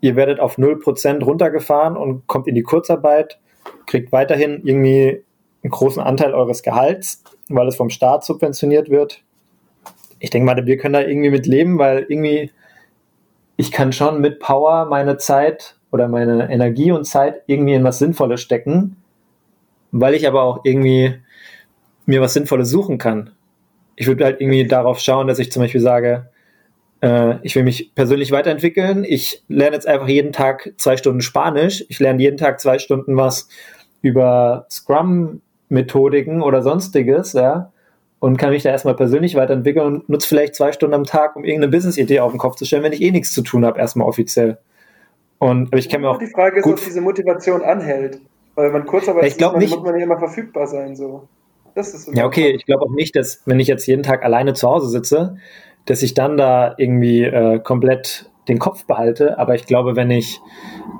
ihr 0.00 0.16
werdet 0.16 0.40
auf 0.40 0.58
0% 0.58 1.22
runtergefahren 1.22 1.96
und 1.96 2.26
kommt 2.26 2.46
in 2.48 2.54
die 2.54 2.62
Kurzarbeit, 2.62 3.38
kriegt 3.86 4.12
weiterhin 4.12 4.62
irgendwie 4.64 5.24
einen 5.62 5.70
großen 5.70 6.02
Anteil 6.02 6.34
eures 6.34 6.62
Gehalts, 6.62 7.22
weil 7.50 7.68
es 7.68 7.76
vom 7.76 7.90
Staat 7.90 8.24
subventioniert 8.24 8.88
wird. 8.88 9.22
Ich 10.18 10.30
denke 10.30 10.46
mal, 10.46 10.66
wir 10.66 10.76
können 10.76 10.94
da 10.94 11.00
irgendwie 11.02 11.30
mit 11.30 11.46
leben, 11.46 11.78
weil 11.78 12.06
irgendwie 12.08 12.50
ich 13.56 13.72
kann 13.72 13.92
schon 13.92 14.20
mit 14.20 14.38
Power 14.38 14.86
meine 14.86 15.18
Zeit 15.18 15.76
oder 15.92 16.08
meine 16.08 16.50
Energie 16.50 16.92
und 16.92 17.04
Zeit 17.04 17.42
irgendwie 17.46 17.74
in 17.74 17.84
was 17.84 17.98
Sinnvolles 17.98 18.40
stecken, 18.40 18.96
weil 19.92 20.14
ich 20.14 20.26
aber 20.26 20.42
auch 20.42 20.60
irgendwie 20.64 21.14
mir 22.06 22.20
was 22.22 22.34
Sinnvolles 22.34 22.70
suchen 22.70 22.98
kann. 22.98 23.32
Ich 23.96 24.06
würde 24.06 24.24
halt 24.24 24.40
irgendwie 24.40 24.66
darauf 24.66 25.00
schauen, 25.00 25.26
dass 25.26 25.38
ich 25.38 25.52
zum 25.52 25.62
Beispiel 25.62 25.80
sage, 25.80 26.30
äh, 27.02 27.34
ich 27.42 27.54
will 27.54 27.64
mich 27.64 27.94
persönlich 27.94 28.30
weiterentwickeln. 28.30 29.04
Ich 29.04 29.42
lerne 29.48 29.76
jetzt 29.76 29.86
einfach 29.86 30.08
jeden 30.08 30.32
Tag 30.32 30.72
zwei 30.78 30.96
Stunden 30.96 31.20
Spanisch. 31.20 31.84
Ich 31.88 31.98
lerne 31.98 32.22
jeden 32.22 32.38
Tag 32.38 32.60
zwei 32.60 32.78
Stunden 32.78 33.16
was 33.16 33.48
über 34.00 34.66
Scrum-Methodiken 35.70 36.42
oder 36.42 36.62
sonstiges, 36.62 37.32
ja, 37.32 37.72
und 38.18 38.36
kann 38.36 38.50
mich 38.50 38.62
da 38.62 38.70
erstmal 38.70 38.94
persönlich 38.94 39.34
weiterentwickeln 39.34 39.86
und 39.86 40.08
nutze 40.08 40.28
vielleicht 40.28 40.54
zwei 40.54 40.72
Stunden 40.72 40.94
am 40.94 41.04
Tag, 41.04 41.36
um 41.36 41.44
irgendeine 41.44 41.70
Business-Idee 41.70 42.20
auf 42.20 42.32
den 42.32 42.38
Kopf 42.38 42.56
zu 42.56 42.66
stellen, 42.66 42.82
wenn 42.82 42.92
ich 42.92 43.00
eh 43.00 43.10
nichts 43.10 43.32
zu 43.32 43.42
tun 43.42 43.64
habe, 43.64 43.78
erstmal 43.78 44.06
offiziell. 44.06 44.58
Und 45.38 45.68
aber 45.68 45.78
ich 45.78 45.88
kann 45.88 46.02
mir 46.02 46.10
auch. 46.10 46.18
Die 46.18 46.26
Frage 46.26 46.60
ist, 46.60 46.66
ob 46.66 46.76
diese 46.76 47.00
Motivation 47.00 47.62
anhält. 47.62 48.20
Weil 48.54 48.66
wenn 48.66 48.72
man 48.72 48.86
Kurzarbeit 48.86 49.24
ich 49.24 49.38
ist, 49.38 49.56
nicht. 49.56 49.70
muss 49.70 49.82
man 49.82 49.96
ja 49.96 50.04
immer 50.04 50.18
verfügbar 50.18 50.66
sein. 50.66 50.94
So. 50.96 51.28
Das 51.74 51.94
ist 51.94 52.14
ja, 52.14 52.26
okay, 52.26 52.50
ich 52.50 52.66
glaube 52.66 52.84
auch 52.84 52.90
nicht, 52.90 53.16
dass, 53.16 53.40
wenn 53.46 53.58
ich 53.58 53.68
jetzt 53.68 53.86
jeden 53.86 54.02
Tag 54.02 54.22
alleine 54.22 54.52
zu 54.52 54.68
Hause 54.68 54.88
sitze, 54.88 55.36
dass 55.86 56.02
ich 56.02 56.12
dann 56.12 56.36
da 56.36 56.74
irgendwie 56.76 57.22
äh, 57.22 57.58
komplett 57.60 58.30
den 58.48 58.58
Kopf 58.58 58.84
behalte. 58.84 59.38
Aber 59.38 59.54
ich 59.54 59.64
glaube, 59.64 59.96
wenn 59.96 60.10
ich, 60.10 60.40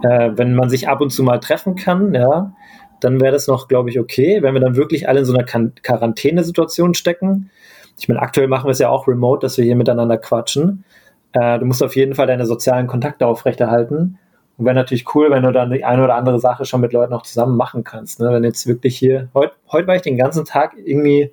äh, 0.03 0.31
wenn 0.37 0.55
man 0.55 0.71
sich 0.71 0.89
ab 0.89 1.03
und 1.03 1.11
zu 1.11 1.23
mal 1.23 1.39
treffen 1.39 1.75
kann, 1.75 2.15
ja, 2.15 2.55
dann 3.01 3.21
wäre 3.21 3.33
das 3.33 3.47
noch, 3.47 3.69
glaube 3.69 3.91
ich, 3.91 3.99
okay. 3.99 4.43
Wenn 4.43 4.55
wir 4.55 4.61
dann 4.61 4.77
wirklich 4.77 5.09
alle 5.09 5.21
in 5.21 5.25
so 5.25 5.35
einer 5.35 5.45
Quarantänesituation 5.45 6.95
stecken. 6.95 7.51
Ich 7.99 8.09
meine, 8.09 8.23
aktuell 8.23 8.49
machen 8.49 8.67
wir 8.67 8.73
es 8.73 8.79
ja 8.79 8.89
auch 8.89 9.09
remote, 9.09 9.45
dass 9.45 9.59
wir 9.59 9.65
hier 9.65 9.77
miteinander 9.77 10.17
quatschen. 10.17 10.85
Äh, 11.33 11.59
du 11.59 11.67
musst 11.67 11.83
auf 11.83 11.97
jeden 11.97 12.15
Fall 12.15 12.27
deine 12.27 12.47
sozialen 12.47 12.87
Kontakte 12.87 13.27
aufrechterhalten. 13.27 14.19
Und 14.57 14.65
wäre 14.65 14.75
natürlich 14.75 15.15
cool, 15.15 15.31
wenn 15.31 15.43
du 15.43 15.53
dann 15.53 15.71
die 15.71 15.85
eine 15.85 16.05
oder 16.05 16.17
andere 16.17 16.39
Sache 16.39 16.65
schon 16.65 16.81
mit 16.81 16.93
Leuten 16.93 17.13
auch 17.15 17.23
zusammen 17.23 17.57
machen 17.57 17.85
kannst. 17.85 18.21
Ne? 18.21 18.31
Wenn 18.31 18.45
jetzt 18.45 18.67
wirklich 18.67 18.97
hier, 18.97 19.29
heute 19.35 19.55
heut 19.73 19.87
war 19.87 19.97
ich 19.97 20.03
den 20.03 20.19
ganzen 20.19 20.45
Tag 20.45 20.75
irgendwie 20.85 21.31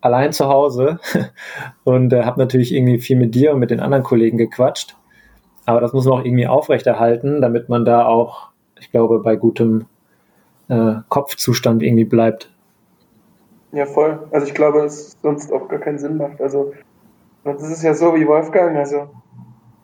allein 0.00 0.32
zu 0.32 0.46
Hause 0.46 0.98
und 1.84 2.12
äh, 2.12 2.22
habe 2.22 2.40
natürlich 2.40 2.72
irgendwie 2.72 2.98
viel 2.98 3.16
mit 3.16 3.34
dir 3.34 3.52
und 3.52 3.58
mit 3.58 3.70
den 3.70 3.80
anderen 3.80 4.04
Kollegen 4.04 4.38
gequatscht. 4.38 4.96
Aber 5.66 5.80
das 5.80 5.92
muss 5.92 6.04
man 6.04 6.20
auch 6.20 6.24
irgendwie 6.24 6.46
aufrechterhalten, 6.46 7.40
damit 7.40 7.68
man 7.68 7.84
da 7.84 8.04
auch, 8.04 8.48
ich 8.78 8.90
glaube, 8.90 9.20
bei 9.20 9.36
gutem 9.36 9.86
äh, 10.70 11.02
Kopfzustand 11.08 11.82
irgendwie 11.82 12.04
bleibt. 12.04 12.50
Ja, 13.72 13.86
voll. 13.86 14.26
Also 14.30 14.46
ich 14.46 14.54
glaube, 14.54 14.82
dass 14.82 14.98
es 14.98 15.16
sonst 15.22 15.52
auch 15.52 15.68
gar 15.68 15.78
keinen 15.78 15.98
Sinn 15.98 16.16
macht. 16.16 16.40
Also 16.40 16.72
das 17.44 17.62
ist 17.62 17.82
ja 17.82 17.94
so 17.94 18.14
wie 18.14 18.26
Wolfgang, 18.26 18.76
also 18.76 19.08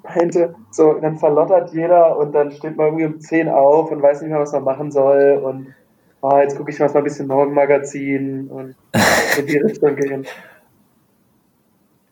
meinte, 0.03 0.55
so, 0.71 0.95
dann 0.95 1.17
verlottert 1.17 1.73
jeder 1.73 2.17
und 2.17 2.33
dann 2.33 2.53
steht 2.53 2.77
man 2.77 2.87
irgendwie 2.87 3.07
um 3.07 3.21
10 3.21 3.49
auf 3.49 3.91
und 3.91 4.03
weiß 4.03 4.23
nicht 4.23 4.31
mehr, 4.31 4.41
was 4.41 4.53
man 4.53 4.65
machen 4.65 4.91
soll 4.91 5.41
und 5.43 5.75
oh, 6.21 6.39
jetzt 6.39 6.57
gucke 6.57 6.71
ich 6.71 6.79
mal 6.79 6.95
ein 6.95 7.05
bisschen 7.05 7.27
Morgenmagazin 7.27 8.49
und 8.49 8.77
in 9.39 9.47
die 9.47 9.57
Richtung 9.65 9.97
gehen. 9.97 10.27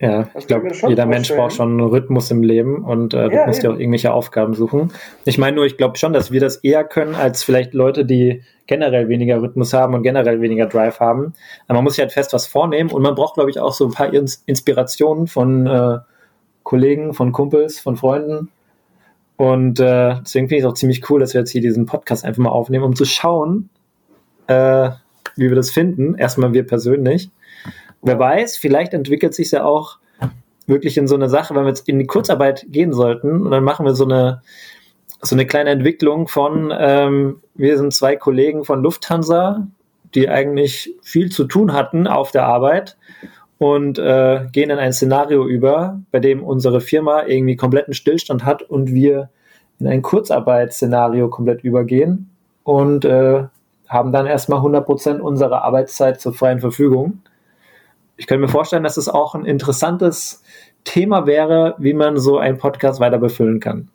Ja, 0.01 0.25
das 0.25 0.43
ich 0.43 0.47
glaube, 0.49 0.71
jeder 0.89 1.07
Mensch 1.07 1.33
braucht 1.33 1.53
schon 1.53 1.71
einen 1.71 1.89
Rhythmus 1.89 2.31
im 2.31 2.43
Leben 2.43 2.85
und 2.85 3.15
äh, 3.15 3.29
du 3.29 3.37
ja, 3.37 3.47
musst 3.47 3.63
dir 3.63 3.71
auch 3.71 3.79
irgendwelche 3.79 4.13
Aufgaben 4.13 4.55
suchen. 4.55 4.93
Ich 5.25 5.39
meine 5.39 5.57
nur, 5.57 5.67
ich 5.67 5.77
glaube 5.77 5.99
schon, 5.99 6.13
dass 6.13 6.33
wir 6.33 6.41
das 6.41 6.57
eher 6.57 6.83
können 6.83 7.15
als 7.15 7.45
vielleicht 7.45 7.75
Leute, 7.75 8.05
die 8.05 8.43
generell 8.67 9.09
weniger 9.09 9.41
Rhythmus 9.41 9.73
haben 9.73 9.95
und 9.95 10.03
generell 10.03 10.41
weniger 10.41 10.67
Drive 10.67 10.99
haben. 10.99 11.35
Aber 11.69 11.77
man 11.77 11.85
muss 11.85 11.95
sich 11.95 12.03
halt 12.03 12.13
fest 12.13 12.33
was 12.33 12.47
vornehmen 12.47 12.91
und 12.91 13.03
man 13.03 13.15
braucht, 13.15 13.35
glaube 13.35 13.51
ich, 13.51 13.61
auch 13.61 13.73
so 13.73 13.87
ein 13.87 13.93
paar 13.93 14.11
Inspirationen 14.13 15.29
von 15.29 15.67
äh, 15.67 15.99
Kollegen, 16.65 17.15
von 17.15 17.31
Kumpels, 17.31 17.79
von 17.79 17.97
Freunden. 17.97 18.51
Und 19.37 19.79
äh, 19.79 20.17
deswegen 20.23 20.49
finde 20.49 20.57
ich 20.57 20.65
es 20.65 20.71
auch 20.71 20.75
ziemlich 20.75 21.09
cool, 21.09 21.21
dass 21.21 21.35
wir 21.35 21.41
jetzt 21.41 21.51
hier 21.51 21.61
diesen 21.61 21.87
Podcast 21.87 22.25
einfach 22.25 22.43
mal 22.43 22.51
aufnehmen, 22.51 22.85
um 22.85 22.97
zu 22.97 23.05
schauen, 23.05 23.69
äh, 24.49 24.91
wie 25.37 25.49
wir 25.49 25.57
das 25.57 25.71
finden. 25.71 26.17
Erstmal 26.17 26.53
wir 26.53 26.67
persönlich 26.67 27.31
wer 28.05 28.19
weiß, 28.19 28.57
vielleicht 28.57 28.95
entwickelt 28.95 29.35
sich 29.35 29.51
ja 29.51 29.65
auch 29.65 29.99
wirklich 30.67 30.97
in 30.97 31.07
so 31.09 31.15
eine 31.15 31.29
Sache, 31.29 31.55
wenn 31.55 31.65
wir 31.65 31.69
jetzt 31.69 31.89
in 31.89 31.99
die 31.99 32.07
Kurzarbeit 32.07 32.67
gehen 32.69 32.93
sollten 32.93 33.43
und 33.43 33.51
dann 33.51 33.65
machen 33.65 33.85
wir 33.85 33.95
so 33.95 34.05
eine 34.05 34.43
so 35.21 35.35
eine 35.35 35.47
kleine 35.47 35.71
Entwicklung 35.71 36.29
von 36.29 36.73
ähm, 36.77 37.41
wir 37.55 37.79
sind 37.79 37.95
zwei 37.95 38.17
Kollegen 38.17 38.65
von 38.65 38.83
Lufthansa, 38.83 39.67
die 40.15 40.29
eigentlich 40.29 40.95
viel 41.03 41.31
zu 41.31 41.45
tun 41.45 41.73
hatten 41.73 42.07
auf 42.07 42.31
der 42.31 42.47
Arbeit 42.47 42.99
und 43.59 43.99
äh, 43.99 44.47
gehen 44.53 44.69
in 44.69 44.79
ein 44.79 44.93
Szenario 44.93 45.47
über, 45.47 46.01
bei 46.11 46.21
dem 46.21 46.45
unsere 46.45 46.81
Firma 46.83 47.25
irgendwie 47.25 47.57
kompletten 47.57 47.95
Stillstand 47.95 48.45
hat 48.45 48.63
und 48.63 48.93
wir 48.93 49.31
in 49.81 49.87
ein 49.87 50.03
Kurzarbeitsszenario 50.03 51.29
komplett 51.31 51.65
übergehen 51.65 52.31
und 52.63 53.07
äh, 53.07 53.45
haben 53.89 54.13
dann 54.13 54.27
erstmal 54.27 54.61
100% 54.61 55.21
unserer 55.21 55.63
Arbeitszeit 55.63 56.21
zur 56.21 56.35
freien 56.35 56.61
Verfügung 56.61 57.23
ich 58.17 58.27
könnte 58.27 58.43
mir 58.43 58.49
vorstellen, 58.49 58.85
dass 58.85 58.97
es 58.97 59.09
auch 59.09 59.35
ein 59.35 59.45
interessantes 59.45 60.43
Thema 60.85 61.27
wäre, 61.27 61.75
wie 61.79 61.95
man 61.95 62.17
so 62.19 62.39
einen 62.39 62.59
Podcast 62.59 63.01
weiter 63.01 63.19
befüllen 63.19 63.61
kann. 63.61 63.89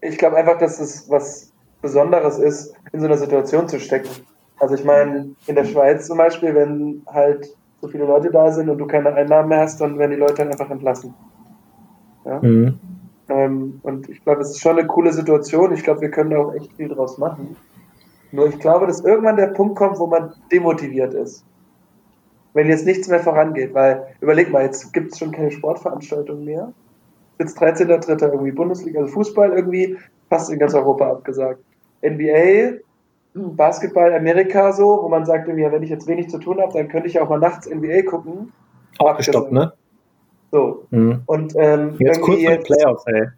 Ich 0.00 0.18
glaube 0.18 0.36
einfach, 0.36 0.58
dass 0.58 0.80
es 0.80 1.08
was 1.08 1.52
Besonderes 1.80 2.38
ist, 2.38 2.74
in 2.92 3.00
so 3.00 3.06
einer 3.06 3.16
Situation 3.16 3.68
zu 3.68 3.80
stecken. 3.80 4.10
Also 4.58 4.74
ich 4.74 4.84
meine, 4.84 5.30
in 5.46 5.54
der 5.54 5.64
Schweiz 5.64 6.06
zum 6.06 6.18
Beispiel, 6.18 6.54
wenn 6.54 7.02
halt 7.06 7.48
so 7.80 7.88
viele 7.88 8.04
Leute 8.04 8.30
da 8.30 8.50
sind 8.52 8.68
und 8.68 8.78
du 8.78 8.86
keine 8.86 9.12
Einnahmen 9.14 9.48
mehr 9.48 9.60
hast, 9.60 9.80
dann 9.80 9.98
werden 9.98 10.12
die 10.12 10.16
Leute 10.16 10.42
einfach 10.42 10.70
entlassen. 10.70 11.14
Ja? 12.24 12.40
Mhm. 12.40 12.78
Ähm, 13.28 13.80
und 13.82 14.08
ich 14.08 14.22
glaube, 14.22 14.42
es 14.42 14.50
ist 14.50 14.60
schon 14.60 14.78
eine 14.78 14.86
coole 14.86 15.12
Situation. 15.12 15.72
Ich 15.72 15.82
glaube, 15.82 16.02
wir 16.02 16.10
können 16.10 16.30
da 16.30 16.38
auch 16.38 16.54
echt 16.54 16.72
viel 16.74 16.88
draus 16.88 17.18
machen. 17.18 17.56
Nur 18.30 18.48
ich 18.48 18.58
glaube, 18.58 18.86
dass 18.86 19.00
irgendwann 19.00 19.36
der 19.36 19.48
Punkt 19.48 19.76
kommt, 19.76 19.98
wo 19.98 20.06
man 20.06 20.32
demotiviert 20.50 21.14
ist 21.14 21.44
wenn 22.54 22.68
jetzt 22.68 22.86
nichts 22.86 23.08
mehr 23.08 23.20
vorangeht, 23.20 23.74
weil 23.74 24.06
überleg 24.20 24.50
mal, 24.50 24.64
jetzt 24.64 24.92
gibt 24.92 25.12
es 25.12 25.18
schon 25.18 25.32
keine 25.32 25.50
Sportveranstaltungen 25.50 26.44
mehr. 26.44 26.72
Jetzt 27.38 27.60
13.3. 27.60 28.30
irgendwie 28.30 28.52
Bundesliga, 28.52 29.00
also 29.00 29.12
Fußball 29.12 29.52
irgendwie 29.52 29.96
fast 30.28 30.50
in 30.50 30.58
ganz 30.58 30.74
Europa 30.74 31.10
abgesagt. 31.10 31.60
NBA, 32.02 32.78
Basketball, 33.34 34.12
Amerika 34.14 34.72
so, 34.72 35.00
wo 35.02 35.08
man 35.08 35.24
sagt, 35.24 35.48
irgendwie, 35.48 35.70
wenn 35.70 35.82
ich 35.82 35.90
jetzt 35.90 36.06
wenig 36.06 36.28
zu 36.28 36.38
tun 36.38 36.60
habe, 36.60 36.72
dann 36.72 36.88
könnte 36.88 37.08
ich 37.08 37.18
auch 37.20 37.28
mal 37.28 37.38
nachts 37.38 37.68
NBA 37.68 38.02
gucken. 38.02 38.52
Auch 38.98 39.16
gestoppt, 39.16 39.52
ne? 39.52 39.72
So. 40.50 40.84
Mhm. 40.90 41.22
Und 41.26 41.54
ähm, 41.56 41.96
jetzt 41.98 42.20
kurz 42.20 42.40
jetzt, 42.40 42.66
Playoffs, 42.66 43.04
ey. 43.06 43.28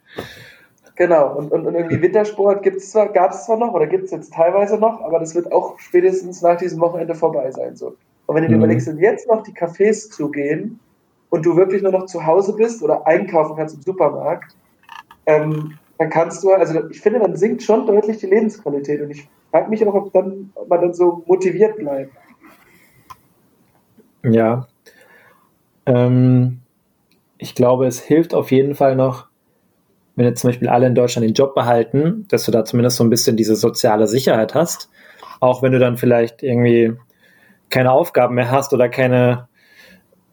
Genau, 0.97 1.35
und, 1.37 1.53
und, 1.53 1.67
und 1.67 1.75
irgendwie 1.75 2.03
Wintersport 2.03 2.63
gibt's 2.63 2.91
zwar, 2.91 3.09
gab 3.09 3.33
es 3.33 3.45
zwar 3.47 3.57
noch 3.57 3.73
oder 3.73 3.87
gibt 3.87 4.05
es 4.05 4.11
jetzt 4.11 4.33
teilweise 4.33 4.79
noch, 4.79 5.01
aber 5.01 5.21
das 5.21 5.35
wird 5.35 5.51
auch 5.53 5.79
spätestens 5.79 6.43
nach 6.43 6.57
diesem 6.57 6.81
Wochenende 6.81 7.15
vorbei 7.15 7.51
sein. 7.51 7.77
So. 7.77 7.97
Und 8.27 8.35
wenn 8.35 8.43
du 8.43 8.49
dir 8.49 8.57
mhm. 8.57 8.65
überlegst, 8.65 8.89
jetzt 8.99 9.29
noch 9.29 9.43
die 9.43 9.53
Cafés 9.53 10.11
zu 10.11 10.31
gehen 10.31 10.81
und 11.31 11.45
du 11.45 11.57
wirklich 11.57 11.83
nur 11.83 11.93
noch 11.93 12.07
zu 12.07 12.25
Hause 12.25 12.55
bist 12.55 12.83
oder 12.83 13.07
einkaufen 13.07 13.57
kannst 13.57 13.75
im 13.75 13.83
Supermarkt, 13.83 14.57
ähm, 15.27 15.79
dann 15.99 16.11
kannst 16.11 16.43
du, 16.43 16.51
also 16.51 16.89
ich 16.91 17.01
finde, 17.01 17.21
dann 17.21 17.37
sinkt 17.37 17.63
schon 17.63 17.87
deutlich 17.87 18.19
die 18.19 18.27
Lebensqualität. 18.27 19.01
Und 19.01 19.11
ich 19.11 19.29
frage 19.51 19.71
mich 19.71 19.87
auch, 19.87 19.95
ob, 19.95 20.13
dann, 20.13 20.51
ob 20.55 20.69
man 20.69 20.81
dann 20.81 20.95
so 20.95 21.23
motiviert 21.27 21.77
bleibt. 21.77 22.13
Ja. 24.25 24.67
Ähm, 25.87 26.61
ich 27.39 27.55
glaube, 27.55 27.87
es 27.87 28.01
hilft 28.01 28.35
auf 28.35 28.51
jeden 28.51 28.75
Fall 28.75 28.97
noch, 28.97 29.29
wenn 30.17 30.27
jetzt 30.27 30.41
zum 30.41 30.49
Beispiel 30.49 30.69
alle 30.69 30.87
in 30.87 30.95
Deutschland 30.95 31.27
den 31.27 31.35
Job 31.35 31.55
behalten, 31.55 32.27
dass 32.29 32.45
du 32.45 32.53
da 32.53 32.65
zumindest 32.65 32.97
so 32.97 33.05
ein 33.05 33.11
bisschen 33.11 33.37
diese 33.37 33.57
soziale 33.57 34.07
Sicherheit 34.07 34.55
hast. 34.55 34.91
Auch 35.41 35.63
wenn 35.63 35.73
du 35.73 35.79
dann 35.79 35.97
vielleicht 35.97 36.43
irgendwie 36.43 36.95
keine 37.71 37.93
Aufgaben 37.93 38.35
mehr 38.35 38.51
hast 38.51 38.73
oder 38.73 38.89
keine, 38.89 39.49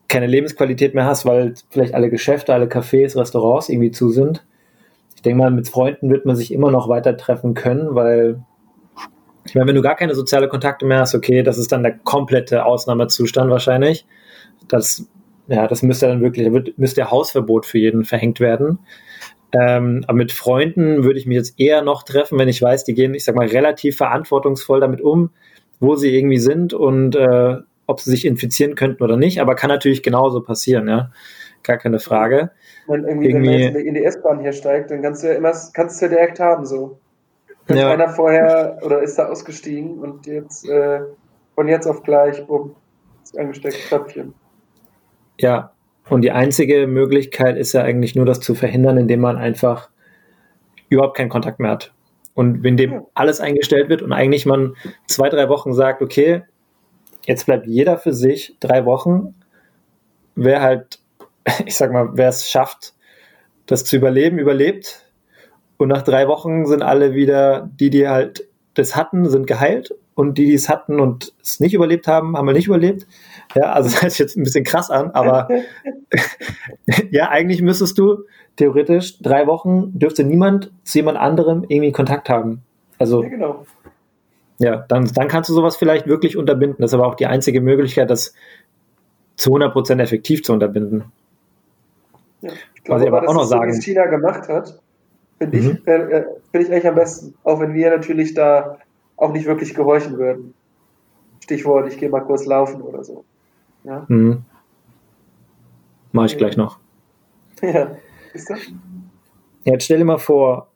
keine 0.08 0.28
Lebensqualität 0.28 0.94
mehr 0.94 1.06
hast, 1.06 1.26
weil 1.26 1.54
vielleicht 1.70 1.94
alle 1.94 2.10
Geschäfte, 2.10 2.54
alle 2.54 2.66
Cafés, 2.66 3.18
Restaurants 3.18 3.70
irgendwie 3.70 3.92
zu 3.92 4.10
sind. 4.10 4.46
Ich 5.16 5.22
denke 5.22 5.38
mal, 5.38 5.52
mit 5.52 5.70
Freunden 5.70 6.10
wird 6.10 6.26
man 6.26 6.36
sich 6.36 6.52
immer 6.52 6.72
noch 6.72 6.90
weiter 6.90 7.16
treffen 7.16 7.54
können, 7.54 7.96
weil 7.96 8.42
ich 9.46 9.56
meine, 9.56 9.68
wenn 9.68 9.76
du 9.76 9.82
gar 9.82 9.96
keine 9.96 10.16
soziale 10.16 10.48
Kontakte 10.48 10.86
mehr 10.86 11.00
hast, 11.00 11.16
okay, 11.16 11.44
das 11.44 11.58
ist 11.58 11.72
dann 11.72 11.84
der 11.84 11.98
komplette 11.98 12.66
Ausnahmezustand 12.66 13.50
wahrscheinlich. 13.50 14.06
Das, 14.68 15.08
ja, 15.48 15.68
das 15.68 15.82
müsste 15.82 16.08
dann 16.08 16.22
wirklich, 16.22 16.52
wird, 16.52 16.78
müsste 16.78 17.10
Hausverbot 17.10 17.66
für 17.66 17.80
jeden 17.80 18.04
verhängt 18.04 18.40
werden. 18.40 18.80
Ähm, 19.54 20.04
aber 20.08 20.18
mit 20.18 20.32
Freunden 20.32 21.04
würde 21.04 21.20
ich 21.20 21.26
mich 21.26 21.36
jetzt 21.36 21.60
eher 21.60 21.82
noch 21.82 22.04
treffen, 22.04 22.40
wenn 22.40 22.48
ich 22.48 22.62
weiß, 22.62 22.86
die 22.86 22.94
gehen, 22.94 23.14
ich 23.14 23.26
sag 23.26 23.36
mal, 23.36 23.48
relativ 23.48 23.98
verantwortungsvoll 23.98 24.80
damit 24.80 25.02
um, 25.02 25.32
wo 25.82 25.96
sie 25.96 26.16
irgendwie 26.16 26.38
sind 26.38 26.74
und 26.74 27.16
äh, 27.18 27.58
ob 27.88 28.00
sie 28.00 28.12
sich 28.12 28.26
infizieren 28.26 28.76
könnten 28.76 29.04
oder 29.04 29.18
nicht. 29.18 29.42
Aber 29.42 29.56
kann 29.56 29.70
natürlich 29.70 30.02
genauso 30.02 30.42
passieren, 30.42 30.88
ja. 30.88 31.12
Gar 31.64 31.78
keine 31.78 32.00
Frage. 32.00 32.52
Wenn 32.88 33.04
irgendwie, 33.04 33.30
irgendwie 33.30 33.50
wenn 33.50 33.74
man 33.74 33.82
in 33.82 33.94
die 33.96 34.04
S-Bahn 34.06 34.40
hier 34.40 34.54
steigt, 34.54 34.90
dann 34.90 35.02
kannst 35.02 35.24
du 35.24 35.28
ja 35.28 35.34
immer, 35.34 35.52
kannst 35.74 36.02
du 36.02 36.06
ja 36.06 36.10
direkt 36.10 36.40
haben, 36.40 36.66
so. 36.66 36.98
Ist 37.68 37.78
ja. 37.78 37.92
einer 37.92 38.10
vorher 38.10 38.80
oder 38.82 39.02
ist 39.02 39.18
da 39.18 39.28
ausgestiegen 39.28 40.00
und 40.00 40.26
jetzt 40.26 40.68
äh, 40.68 41.02
von 41.56 41.68
jetzt 41.68 41.86
auf 41.86 42.02
gleich, 42.04 42.46
bumm, 42.48 42.76
ist 43.24 43.38
angesteckt, 43.38 43.78
Köpfchen. 43.90 44.34
Ja, 45.40 45.72
und 46.10 46.22
die 46.22 46.32
einzige 46.32 46.88
Möglichkeit 46.88 47.58
ist 47.58 47.74
ja 47.74 47.84
eigentlich 47.84 48.16
nur, 48.16 48.26
das 48.26 48.40
zu 48.40 48.56
verhindern, 48.56 48.98
indem 48.98 49.22
man 49.22 49.38
einfach 49.38 49.90
überhaupt 50.90 51.16
keinen 51.16 51.30
Kontakt 51.30 51.60
mehr 51.60 51.72
hat. 51.72 51.94
Und 52.42 52.64
wenn 52.64 52.76
dem 52.76 53.06
alles 53.14 53.40
eingestellt 53.40 53.88
wird 53.90 54.02
und 54.02 54.14
eigentlich 54.14 54.48
man 54.48 54.76
zwei, 55.06 55.30
drei 55.30 55.48
Wochen 55.48 55.74
sagt, 55.74 56.02
okay, 56.02 56.42
jetzt 57.28 57.46
bleibt 57.46 57.68
jeder 57.68 58.00
für 58.00 58.14
sich 58.14 58.56
drei 58.60 58.84
Wochen, 58.86 59.36
wer 60.34 60.64
halt, 60.64 60.98
ich 61.68 61.78
sag 61.78 61.92
mal, 61.92 62.10
wer 62.14 62.30
es 62.30 62.50
schafft, 62.50 62.96
das 63.68 63.86
zu 63.86 63.96
überleben, 63.96 64.40
überlebt. 64.40 65.06
Und 65.78 65.90
nach 65.90 66.02
drei 66.02 66.28
Wochen 66.28 66.66
sind 66.66 66.82
alle 66.82 67.14
wieder, 67.14 67.70
die, 67.80 67.92
die 67.92 68.08
halt 68.08 68.48
das 68.74 68.96
hatten, 68.96 69.30
sind 69.30 69.46
geheilt. 69.46 69.94
Und 70.14 70.38
die, 70.38 70.46
die 70.46 70.54
es 70.54 70.68
hatten 70.68 71.00
und 71.00 71.34
es 71.42 71.60
nicht 71.60 71.74
überlebt 71.74 72.08
haben, 72.08 72.36
haben 72.38 72.46
wir 72.46 72.54
nicht 72.54 72.68
überlebt. 72.68 73.08
Ja, 73.56 73.72
also 73.72 73.90
das 73.92 74.02
hört 74.02 74.12
sich 74.12 74.20
jetzt 74.20 74.38
ein 74.38 74.44
bisschen 74.44 74.64
krass 74.64 74.90
an, 74.90 75.12
aber 75.12 75.48
ja, 77.12 77.30
eigentlich 77.30 77.62
müsstest 77.62 77.98
du 77.98 78.24
theoretisch 78.58 79.20
drei 79.20 79.48
Wochen 79.48 79.98
dürfte 79.98 80.24
niemand 80.24 80.72
zu 80.84 81.00
jemand 81.00 81.18
anderem 81.18 81.66
irgendwie 81.68 81.92
Kontakt 81.92 82.30
haben. 82.30 82.62
Also 83.00 83.24
ja, 83.24 83.30
genau. 83.30 83.66
Ja, 84.60 84.86
dann, 84.88 85.06
dann 85.16 85.28
kannst 85.28 85.50
du 85.50 85.54
sowas 85.56 85.76
vielleicht 85.76 86.06
wirklich 86.06 86.38
unterbinden. 86.38 86.78
Das 86.80 86.92
ist 86.92 86.94
aber 86.94 87.08
auch 87.08 87.16
die 87.16 87.26
einzige 87.26 87.62
Möglichkeit, 87.62 88.12
das 88.12 88.36
zu 89.36 89.50
100% 89.56 90.00
effektiv 90.00 90.44
zu 90.44 90.54
unterbinden. 90.54 91.06
Ja, 92.42 92.52
ich 92.76 92.84
glaube, 92.84 93.00
Was 93.00 93.02
ich 93.02 93.08
aber, 93.08 93.18
aber 93.24 93.30
auch 93.30 93.34
noch 93.34 93.44
sagen. 93.46 93.72
So, 93.72 93.78
was 93.78 93.86
China 93.86 94.06
gemacht 94.06 94.48
hat, 94.48 94.80
finde 95.40 95.58
mhm. 95.58 95.80
ich, 95.82 95.88
äh, 95.88 96.26
find 96.52 96.64
ich 96.64 96.72
eigentlich 96.72 96.88
am 96.88 96.96
besten. 96.96 97.34
Auch 97.44 97.60
wenn 97.60 97.74
wir 97.74 97.90
natürlich 97.90 98.36
da 98.36 98.78
auch 99.22 99.32
nicht 99.32 99.46
wirklich 99.46 99.76
gehorchen 99.76 100.18
würden. 100.18 100.54
Stichwort, 101.42 101.88
ich 101.92 101.98
gehe 101.98 102.10
mal 102.10 102.22
kurz 102.22 102.46
laufen 102.46 102.82
oder 102.82 103.04
so. 103.04 103.24
Ja. 103.84 104.06
Mhm. 104.08 104.44
Mache 106.12 106.26
ich 106.28 106.38
gleich 106.38 106.58
noch. 106.58 106.80
Ja, 107.62 107.96
ist 108.34 108.50
das? 108.50 108.60
Jetzt 109.66 109.84
stell 109.84 110.00
dir 110.00 110.06
mal 110.06 110.18
vor, 110.18 110.72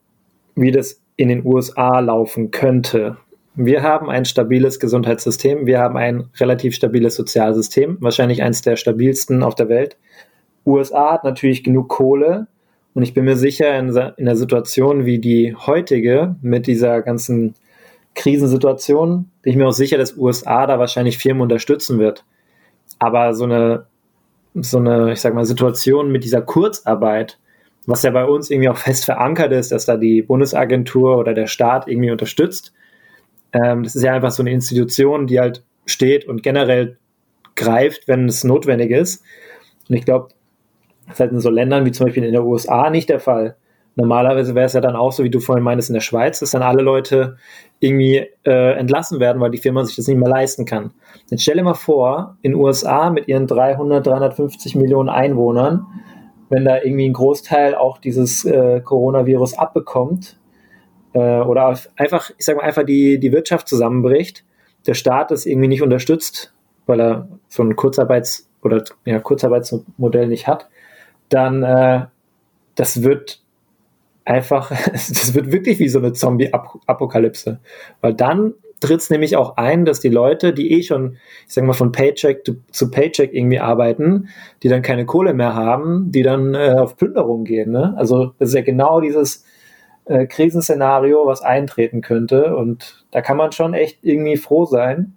wie 0.53 0.69
das 0.69 1.01
in 1.15 1.29
den 1.29 1.43
USA 1.43 1.97
laufen 1.99 2.51
könnte. 2.51 3.17
Wir 3.55 3.81
haben 3.81 4.07
ein 4.11 4.25
stabiles 4.25 4.79
Gesundheitssystem, 4.79 5.65
wir 5.65 5.79
haben 5.79 5.97
ein 5.97 6.29
relativ 6.39 6.75
stabiles 6.75 7.15
Sozialsystem, 7.15 7.97
wahrscheinlich 8.01 8.43
eines 8.43 8.61
der 8.61 8.75
stabilsten 8.75 9.41
auf 9.41 9.55
der 9.55 9.67
Welt. 9.67 9.97
USA 10.63 11.13
hat 11.13 11.23
natürlich 11.23 11.63
genug 11.63 11.89
Kohle 11.89 12.45
und 12.93 13.01
ich 13.01 13.15
bin 13.15 13.25
mir 13.25 13.35
sicher, 13.37 13.75
in, 13.79 13.89
in 14.17 14.25
der 14.25 14.35
Situation 14.35 15.05
wie 15.05 15.17
die 15.17 15.55
heutige, 15.55 16.35
mit 16.43 16.67
dieser 16.67 17.01
ganzen 17.01 17.55
Krisensituation, 18.15 19.29
bin 19.41 19.51
ich 19.51 19.57
mir 19.57 19.67
auch 19.67 19.73
sicher, 19.73 19.97
dass 19.97 20.17
USA 20.17 20.65
da 20.65 20.79
wahrscheinlich 20.79 21.17
Firmen 21.17 21.43
unterstützen 21.43 21.99
wird. 21.99 22.25
Aber 22.97 23.33
so 23.33 23.43
eine, 23.43 23.85
so 24.55 24.77
eine, 24.77 25.13
ich 25.13 25.21
sag 25.21 25.33
mal, 25.33 25.45
Situation 25.45 26.11
mit 26.11 26.23
dieser 26.23 26.41
Kurzarbeit, 26.41 27.37
was 27.85 28.03
ja 28.03 28.11
bei 28.11 28.25
uns 28.25 28.49
irgendwie 28.49 28.69
auch 28.69 28.77
fest 28.77 29.05
verankert 29.05 29.51
ist, 29.51 29.71
dass 29.71 29.85
da 29.85 29.97
die 29.97 30.21
Bundesagentur 30.21 31.17
oder 31.17 31.33
der 31.33 31.47
Staat 31.47 31.87
irgendwie 31.87 32.11
unterstützt. 32.11 32.73
Ähm, 33.53 33.83
das 33.83 33.95
ist 33.95 34.03
ja 34.03 34.13
einfach 34.13 34.31
so 34.31 34.41
eine 34.41 34.51
Institution, 34.51 35.27
die 35.27 35.39
halt 35.39 35.63
steht 35.85 36.25
und 36.25 36.41
generell 36.41 36.97
greift, 37.55 38.07
wenn 38.07 38.27
es 38.27 38.43
notwendig 38.43 38.91
ist. 38.91 39.23
Und 39.89 39.95
ich 39.95 40.05
glaube, 40.05 40.29
das 41.05 41.15
ist 41.15 41.19
halt 41.19 41.31
in 41.31 41.39
so 41.39 41.49
Ländern 41.49 41.85
wie 41.85 41.91
zum 41.91 42.05
Beispiel 42.05 42.23
in 42.23 42.33
den 42.33 42.41
USA 42.41 42.89
nicht 42.89 43.09
der 43.09 43.19
Fall. 43.19 43.55
Normalerweise 43.95 44.55
wäre 44.55 44.65
es 44.65 44.73
ja 44.73 44.81
dann 44.81 44.95
auch 44.95 45.13
so, 45.13 45.23
wie 45.23 45.29
du 45.29 45.39
vorhin 45.39 45.63
meintest, 45.63 45.89
in 45.89 45.93
der 45.93 46.01
Schweiz, 46.01 46.39
dass 46.39 46.51
dann 46.51 46.61
alle 46.61 46.81
Leute 46.81 47.37
irgendwie 47.79 48.27
äh, 48.45 48.73
entlassen 48.77 49.21
werden, 49.21 49.41
weil 49.41 49.51
die 49.51 49.57
Firma 49.57 49.85
sich 49.85 49.95
das 49.95 50.07
nicht 50.07 50.17
mehr 50.17 50.29
leisten 50.29 50.65
kann. 50.65 50.91
Jetzt 51.29 51.43
stell 51.43 51.55
dir 51.55 51.63
mal 51.63 51.75
vor, 51.75 52.37
in 52.41 52.51
den 52.51 52.59
USA 52.59 53.09
mit 53.09 53.29
ihren 53.29 53.47
300, 53.47 54.05
350 54.05 54.75
Millionen 54.75 55.07
Einwohnern, 55.07 55.87
wenn 56.49 56.65
da 56.65 56.81
irgendwie 56.81 57.07
ein 57.07 57.13
Großteil 57.13 57.75
auch 57.75 57.97
dieses 57.97 58.43
äh, 58.43 58.81
Coronavirus 58.81 59.57
abbekommt 59.57 60.37
äh, 61.13 61.39
oder 61.39 61.77
einfach, 61.95 62.31
ich 62.37 62.45
sag 62.45 62.57
mal, 62.57 62.63
einfach 62.63 62.83
die, 62.83 63.19
die 63.19 63.31
Wirtschaft 63.31 63.67
zusammenbricht, 63.69 64.43
der 64.87 64.93
Staat 64.93 65.31
das 65.31 65.45
irgendwie 65.45 65.69
nicht 65.69 65.81
unterstützt, 65.81 66.53
weil 66.85 66.99
er 66.99 67.27
so 67.47 67.63
ein 67.63 67.75
Kurzarbeits- 67.75 68.49
oder 68.61 68.83
ja, 69.05 69.19
Kurzarbeitsmodell 69.19 70.27
nicht 70.27 70.47
hat, 70.47 70.67
dann 71.29 71.63
äh, 71.63 72.05
das 72.75 73.01
wird 73.01 73.41
einfach, 74.25 74.69
das 74.91 75.33
wird 75.33 75.51
wirklich 75.51 75.79
wie 75.79 75.87
so 75.87 75.99
eine 75.99 76.13
Zombie-Apokalypse. 76.13 77.59
Weil 78.01 78.13
dann 78.13 78.53
tritt 78.81 78.99
es 78.99 79.09
nämlich 79.09 79.37
auch 79.37 79.57
ein, 79.57 79.85
dass 79.85 79.99
die 79.99 80.09
Leute, 80.09 80.53
die 80.53 80.71
eh 80.73 80.83
schon, 80.83 81.17
ich 81.47 81.53
sag 81.53 81.63
mal, 81.63 81.73
von 81.73 81.91
Paycheck 81.91 82.45
zu, 82.45 82.57
zu 82.71 82.91
Paycheck 82.91 83.33
irgendwie 83.33 83.59
arbeiten, 83.59 84.29
die 84.63 84.67
dann 84.67 84.81
keine 84.81 85.05
Kohle 85.05 85.33
mehr 85.33 85.55
haben, 85.55 86.11
die 86.11 86.23
dann 86.23 86.53
äh, 86.55 86.75
auf 86.77 86.97
Plünderung 86.97 87.45
gehen. 87.45 87.71
Ne? 87.71 87.93
Also 87.97 88.33
das 88.37 88.49
ist 88.49 88.55
ja 88.55 88.61
genau 88.61 88.99
dieses 88.99 89.45
äh, 90.05 90.25
Krisenszenario, 90.25 91.25
was 91.25 91.41
eintreten 91.41 92.01
könnte. 92.01 92.55
Und 92.55 93.05
da 93.11 93.21
kann 93.21 93.37
man 93.37 93.51
schon 93.51 93.73
echt 93.73 93.99
irgendwie 94.01 94.37
froh 94.37 94.65
sein, 94.65 95.15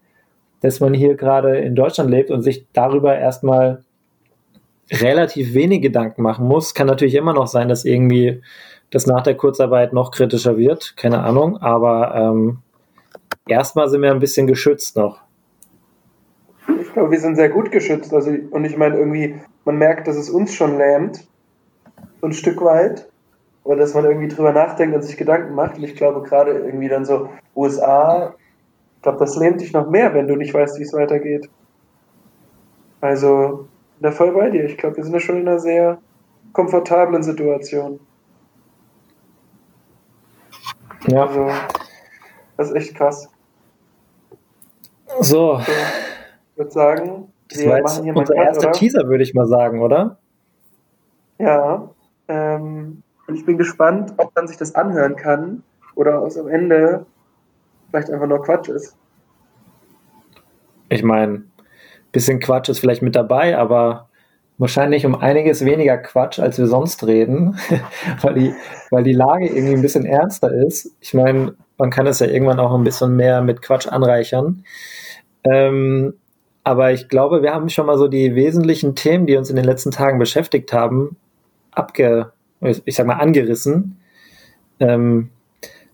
dass 0.61 0.81
man 0.81 0.94
hier 0.94 1.14
gerade 1.14 1.59
in 1.59 1.75
Deutschland 1.75 2.11
lebt 2.11 2.31
und 2.31 2.42
sich 2.42 2.66
darüber 2.73 3.16
erstmal 3.16 3.83
relativ 4.90 5.55
wenig 5.55 5.83
Gedanken 5.83 6.23
machen 6.23 6.47
muss. 6.47 6.75
Kann 6.75 6.87
natürlich 6.87 7.14
immer 7.14 7.35
noch 7.35 7.47
sein, 7.47 7.68
dass 7.68 7.85
irgendwie 7.85 8.40
das 8.90 9.07
nach 9.07 9.22
der 9.22 9.37
Kurzarbeit 9.37 9.92
noch 9.92 10.11
kritischer 10.11 10.57
wird, 10.57 10.96
keine 10.96 11.22
Ahnung, 11.22 11.59
aber 11.59 12.14
ähm, 12.14 12.59
erstmal 13.46 13.88
sind 13.88 14.03
wir 14.03 14.11
ein 14.11 14.20
bisschen 14.20 14.46
geschützt 14.46 14.96
noch. 14.96 15.20
Ich 16.81 16.92
glaube, 16.92 17.11
wir 17.11 17.20
sind 17.20 17.37
sehr 17.37 17.48
gut 17.48 17.70
geschützt. 17.70 18.12
Also, 18.12 18.31
und 18.51 18.64
ich 18.64 18.77
meine, 18.77 18.96
irgendwie, 18.96 19.37
man 19.64 19.77
merkt, 19.77 20.09
dass 20.09 20.16
es 20.16 20.31
uns 20.31 20.55
schon 20.55 20.79
lähmt, 20.79 21.27
so 22.20 22.27
ein 22.27 22.33
Stück 22.33 22.62
weit. 22.62 23.09
Oder 23.64 23.81
dass 23.81 23.94
man 23.94 24.05
irgendwie 24.05 24.29
drüber 24.29 24.53
nachdenkt 24.53 24.96
und 24.96 25.03
sich 25.03 25.16
Gedanken 25.16 25.55
macht. 25.55 25.77
Und 25.77 25.85
ich 25.85 25.94
glaube, 25.94 26.27
gerade 26.27 26.53
irgendwie 26.53 26.88
dann 26.88 27.05
so 27.05 27.29
USA, 27.55 28.35
ich 28.96 29.03
glaube, 29.03 29.18
das 29.18 29.37
lähmt 29.37 29.61
dich 29.61 29.72
noch 29.72 29.90
mehr, 29.90 30.14
wenn 30.14 30.27
du 30.27 30.37
nicht 30.37 30.55
weißt, 30.55 30.79
wie 30.79 30.83
es 30.83 30.94
weitergeht. 30.94 31.51
Also, 33.01 33.68
bin 33.98 34.11
da 34.11 34.11
voll 34.11 34.33
bei 34.33 34.51
dir. 34.51 34.64
Ich 34.64 34.79
glaube, 34.79 34.96
wir 34.96 35.05
sind 35.05 35.12
da 35.12 35.20
schon 35.20 35.37
in 35.37 35.48
einer 35.48 35.59
sehr 35.59 35.98
komfortablen 36.53 37.22
Situation. 37.22 38.01
Ja. 41.06 41.26
Also, 41.26 41.50
das 42.56 42.70
ist 42.70 42.74
echt 42.74 42.94
krass. 42.94 43.28
So. 45.20 45.54
also 45.54 45.72
ich 46.52 46.58
würde 46.58 46.70
sagen, 46.70 47.32
das 47.48 47.58
wir 47.61 47.82
machen 47.82 48.04
hier 48.04 48.16
unser 48.16 48.34
erster? 48.34 48.72
Teaser, 48.72 49.08
würde 49.08 49.22
ich 49.22 49.34
mal 49.34 49.46
sagen, 49.46 49.80
oder? 49.80 50.18
Ja. 51.38 51.88
Ähm, 52.28 53.02
und 53.26 53.34
ich 53.34 53.46
bin 53.46 53.58
gespannt, 53.58 54.14
ob 54.16 54.34
man 54.34 54.48
sich 54.48 54.56
das 54.56 54.74
anhören 54.74 55.16
kann 55.16 55.62
oder 55.94 56.22
ob 56.22 56.28
es 56.28 56.38
am 56.38 56.48
Ende 56.48 57.06
vielleicht 57.88 58.11
einfach 58.11 58.26
nur 58.26 58.42
Quatsch 58.42 58.68
ist. 58.68 58.96
Ich 60.88 61.02
meine, 61.02 61.44
bisschen 62.12 62.40
Quatsch 62.40 62.68
ist 62.68 62.80
vielleicht 62.80 63.02
mit 63.02 63.14
dabei, 63.14 63.56
aber 63.56 64.08
wahrscheinlich 64.59 65.07
um 65.07 65.14
einiges 65.14 65.64
weniger 65.64 65.97
Quatsch, 65.97 66.40
als 66.40 66.59
wir 66.59 66.66
sonst 66.66 67.07
reden, 67.07 67.59
weil, 68.21 68.35
die, 68.35 68.55
weil 68.90 69.05
die 69.05 69.12
Lage 69.12 69.47
irgendwie 69.47 69.75
ein 69.75 69.83
bisschen 69.83 70.05
ernster 70.05 70.53
ist. 70.53 70.94
Ich 71.01 71.14
meine, 71.14 71.55
man 71.79 71.90
kann 71.90 72.07
es 72.07 72.18
ja 72.18 72.27
irgendwann 72.27 72.61
auch 72.61 72.75
ein 72.75 72.85
bisschen 72.85 73.16
mehr 73.16 73.40
mit 73.40 73.62
Quatsch 73.62 73.87
anreichern. 73.87 74.64
Ähm, 75.44 76.14
aber 76.64 76.92
ich 76.92 77.09
glaube, 77.09 77.42
wir 77.42 77.55
haben 77.55 77.68
schon 77.68 77.87
mal 77.87 77.97
so 77.97 78.09
die 78.09 78.35
wesentlichen 78.35 78.94
Themen, 78.94 79.27
die 79.27 79.37
uns 79.37 79.49
in 79.49 79.57
den 79.57 79.64
letzten 79.64 79.92
Tagen 79.92 80.18
beschäftigt 80.18 80.73
haben, 80.73 81.16
abge, 81.71 82.33
ich 82.61 82.94
sag 82.94 83.07
mal, 83.07 83.14
angerissen. 83.14 83.99
Ähm, 84.81 85.31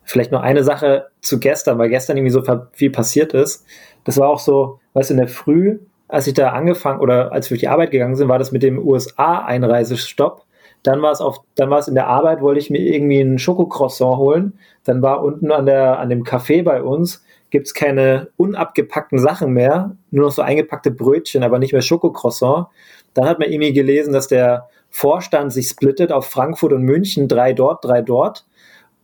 vielleicht 0.02 0.32
nur 0.32 0.42
eine 0.42 0.64
Sache 0.64 1.06
zu 1.20 1.38
gestern, 1.38 1.78
weil 1.78 1.90
gestern 1.90 2.16
irgendwie 2.16 2.32
so 2.32 2.42
viel 2.72 2.90
passiert 2.90 3.34
ist. 3.34 3.64
Das 4.04 4.18
war 4.18 4.28
auch 4.28 4.40
so, 4.40 4.80
weißt 4.94 5.10
du, 5.10 5.14
in 5.14 5.18
der 5.18 5.28
Früh 5.28 5.78
als 6.14 6.28
ich 6.28 6.34
da 6.34 6.50
angefangen 6.50 7.00
oder 7.00 7.32
als 7.32 7.50
wir 7.50 7.56
auf 7.56 7.60
die 7.60 7.68
Arbeit 7.68 7.90
gegangen 7.90 8.14
sind, 8.14 8.28
war 8.28 8.38
das 8.38 8.52
mit 8.52 8.62
dem 8.62 8.78
USA-Einreisestopp 8.78 10.44
Dann 10.84 11.02
war 11.02 11.10
es 11.10 11.20
auf, 11.20 11.40
dann 11.56 11.70
war 11.70 11.80
es 11.80 11.88
in 11.88 11.96
der 11.96 12.06
Arbeit, 12.06 12.40
wollte 12.40 12.60
ich 12.60 12.70
mir 12.70 12.78
irgendwie 12.78 13.20
einen 13.20 13.40
Schokocroissant 13.40 14.16
holen. 14.16 14.52
Dann 14.84 15.02
war 15.02 15.24
unten 15.24 15.50
an 15.50 15.66
der, 15.66 15.98
an 15.98 16.10
dem 16.10 16.22
Café 16.22 16.62
bei 16.62 16.82
uns, 16.82 17.24
gibt 17.50 17.66
es 17.66 17.74
keine 17.74 18.28
unabgepackten 18.36 19.18
Sachen 19.18 19.52
mehr, 19.52 19.96
nur 20.12 20.26
noch 20.26 20.32
so 20.32 20.42
eingepackte 20.42 20.92
Brötchen, 20.92 21.42
aber 21.42 21.58
nicht 21.58 21.72
mehr 21.72 21.82
Schokocroissant. 21.82 22.68
Dann 23.14 23.26
hat 23.26 23.40
man 23.40 23.50
irgendwie 23.50 23.72
gelesen, 23.72 24.12
dass 24.12 24.28
der 24.28 24.68
Vorstand 24.90 25.52
sich 25.52 25.68
splittet 25.68 26.12
auf 26.12 26.26
Frankfurt 26.26 26.72
und 26.72 26.82
München, 26.82 27.26
drei 27.26 27.52
dort, 27.54 27.84
drei 27.84 28.02
dort. 28.02 28.46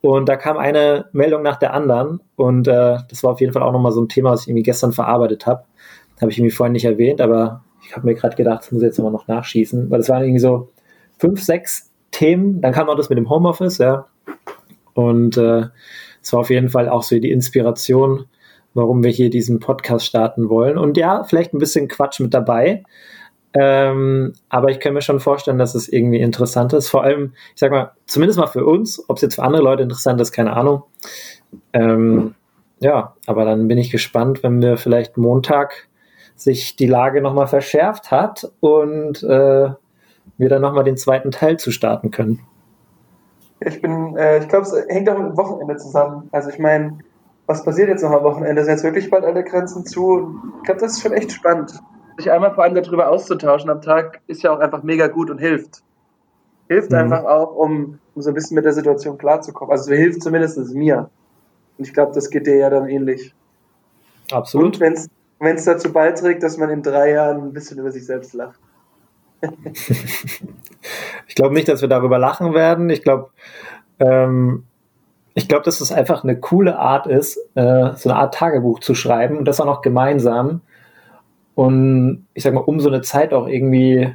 Und 0.01 0.29
da 0.29 0.37
kam 0.37 0.59
eine 0.59 1.07
Meldung 1.13 1.43
nach 1.43 1.57
der 1.57 1.75
anderen. 1.75 2.21
Und 2.37 2.69
äh, 2.69 2.99
das 3.09 3.25
war 3.25 3.33
auf 3.33 3.41
jeden 3.41 3.53
Fall 3.53 3.63
auch 3.63 3.73
nochmal 3.73 3.93
so 3.93 4.01
ein 4.01 4.09
Thema, 4.09 4.31
was 4.31 4.43
ich 4.43 4.49
irgendwie 4.49 4.63
gestern 4.63 4.93
verarbeitet 4.93 5.47
habe. 5.47 5.65
Habe 6.21 6.31
ich 6.31 6.39
irgendwie 6.39 6.55
vorhin 6.55 6.73
nicht 6.73 6.85
erwähnt, 6.85 7.21
aber 7.21 7.65
ich 7.83 7.97
habe 7.97 8.07
mir 8.07 8.15
gerade 8.15 8.37
gedacht, 8.37 8.63
das 8.63 8.73
muss 8.73 8.83
ich 8.83 8.87
jetzt 8.87 8.99
immer 8.99 9.11
noch 9.11 9.27
nachschießen, 9.27 9.91
weil 9.91 9.99
das 9.99 10.09
waren 10.09 10.23
irgendwie 10.23 10.41
so 10.41 10.71
fünf, 11.19 11.43
sechs 11.43 11.91
Themen. 12.11 12.61
Dann 12.61 12.73
kam 12.73 12.87
noch 12.87 12.97
das 12.97 13.09
mit 13.09 13.19
dem 13.19 13.31
Homeoffice, 13.31 13.79
ja. 13.79 14.07
Und 14.95 15.37
äh, 15.37 15.67
es 16.23 16.33
war 16.33 16.41
auf 16.41 16.51
jeden 16.51 16.69
Fall 16.69 16.89
auch 16.89 17.03
so 17.03 17.19
die 17.19 17.31
Inspiration, 17.31 18.27
warum 18.75 19.03
wir 19.03 19.11
hier 19.11 19.31
diesen 19.31 19.61
Podcast 19.61 20.07
starten 20.07 20.49
wollen. 20.49 20.79
Und 20.79 20.97
ja, 20.97 21.25
vielleicht 21.25 21.55
ein 21.55 21.59
bisschen 21.59 21.89
Quatsch 21.89 22.21
mit 22.21 22.35
dabei. 22.35 22.85
Ähm, 23.53 24.35
aber 24.49 24.71
ich 24.71 24.79
kann 24.79 24.95
mir 24.95 25.03
schon 25.03 25.19
vorstellen, 25.19 25.59
dass 25.59 25.75
es 25.75 25.89
irgendwie 25.89 26.21
interessant 26.21 26.73
ist. 26.73 26.89
Vor 26.89 27.03
allem, 27.03 27.33
ich 27.55 27.61
sag 27.61 27.73
mal, 27.73 27.93
zumindest 28.07 28.39
mal 28.39 28.47
für 28.47 28.65
uns, 28.65 29.03
ob 29.09 29.17
es 29.17 29.23
jetzt 29.23 29.37
für 29.37 29.43
andere 29.43 29.63
Leute 29.63 29.83
interessant 29.83 30.21
ist, 30.21 30.33
keine 30.33 30.53
Ahnung. 30.53 30.85
Ähm, 31.73 32.35
ja, 32.79 33.15
aber 33.27 33.45
dann 33.45 33.67
bin 33.67 33.79
ich 33.79 33.91
gespannt, 33.91 34.43
wenn 34.43 34.63
wir 34.63 34.77
vielleicht 34.77 35.17
Montag 35.17 35.89
sich 36.41 36.75
die 36.75 36.87
Lage 36.87 37.21
nochmal 37.21 37.47
verschärft 37.47 38.11
hat 38.11 38.51
und 38.61 39.23
äh, 39.23 39.71
wir 40.39 40.49
dann 40.49 40.63
nochmal 40.63 40.85
den 40.85 40.97
zweiten 40.97 41.31
Teil 41.31 41.59
zu 41.59 41.71
starten 41.71 42.11
können. 42.11 42.41
Ich 43.61 43.83
bin, 43.83 44.17
äh, 44.17 44.39
ich 44.39 44.49
glaube, 44.49 44.65
es 44.65 44.75
hängt 44.89 45.09
auch 45.11 45.19
mit 45.19 45.33
dem 45.33 45.37
Wochenende 45.37 45.77
zusammen. 45.77 46.31
Also 46.33 46.49
ich 46.49 46.59
meine, 46.59 46.99
was 47.47 47.63
passiert 47.63 47.91
jetzt 47.91 48.03
noch 48.03 48.13
am 48.13 48.25
Wochenende? 48.25 48.65
Sind 48.65 48.73
jetzt 48.73 48.85
wirklich 48.85 49.11
bald 49.11 49.25
alle 49.25 49.45
Grenzen 49.45 49.85
zu? 49.85 50.41
Ich 50.59 50.63
glaube, 50.65 50.81
das 50.81 50.93
ist 50.93 51.03
schon 51.03 51.13
echt 51.13 51.31
spannend. 51.31 51.79
Sich 52.17 52.31
einmal 52.31 52.55
vor 52.55 52.65
allem 52.65 52.75
darüber 52.75 53.11
auszutauschen 53.11 53.69
am 53.69 53.83
Tag 53.83 54.21
ist 54.27 54.43
ja 54.43 54.51
auch 54.51 54.61
einfach 54.61 54.83
mega 54.83 55.09
gut 55.09 55.31
und 55.31 55.39
hilft. 55.39 55.83
Hilft 56.69 56.91
mhm. 56.91 56.97
einfach 56.97 57.25
auch, 57.25 57.55
um, 57.55 57.99
um 58.15 58.23
so 58.23 58.31
ein 58.31 58.35
bisschen 58.35 58.55
mit 58.55 58.65
der 58.65 58.73
Situation 58.73 59.19
klarzukommen. 59.19 59.73
Also 59.73 59.93
hilft 59.93 60.23
zumindest 60.23 60.59
mir. 60.75 61.11
Und 61.77 61.87
ich 61.87 61.93
glaube, 61.93 62.13
das 62.15 62.31
geht 62.31 62.47
dir 62.47 62.57
ja 62.57 62.71
dann 62.71 62.89
ähnlich. 62.89 63.35
Absolut. 64.33 64.77
Und 64.77 64.81
wenn 64.81 64.93
es 64.95 65.11
dazu 65.65 65.93
beiträgt, 65.93 66.43
dass 66.43 66.57
man 66.57 66.71
in 66.71 66.83
drei 66.83 67.13
Jahren 67.13 67.43
ein 67.43 67.53
bisschen 67.53 67.79
über 67.79 67.91
sich 67.91 68.07
selbst 68.07 68.35
lacht. 68.35 68.59
ich 71.27 71.35
glaube 71.35 71.55
nicht, 71.55 71.69
dass 71.69 71.81
wir 71.81 71.89
darüber 71.89 72.19
lachen 72.19 72.53
werden. 72.53 72.91
Ich 72.91 73.03
glaube, 73.03 73.31
ähm, 73.99 74.65
ich 75.35 75.49
dass 75.49 75.81
es 75.81 75.93
einfach 75.93 76.25
eine 76.25 76.39
coole 76.39 76.79
Art 76.79 77.07
ist, 77.07 77.39
äh, 77.55 77.93
so 77.97 78.11
eine 78.11 78.17
Art 78.17 78.35
Tagebuch 78.35 78.81
zu 78.81 78.95
schreiben 78.95 79.39
und 79.39 79.47
das 79.47 79.61
auch 79.61 79.67
noch 79.67 79.83
gemeinsam. 79.83 80.61
Und 81.55 82.27
ich 82.35 82.43
sag 82.43 82.53
mal, 82.53 82.61
um 82.61 82.81
so 82.81 82.89
eine 82.89 83.01
Zeit 83.01 83.33
auch 83.33 83.47
irgendwie 83.47 84.15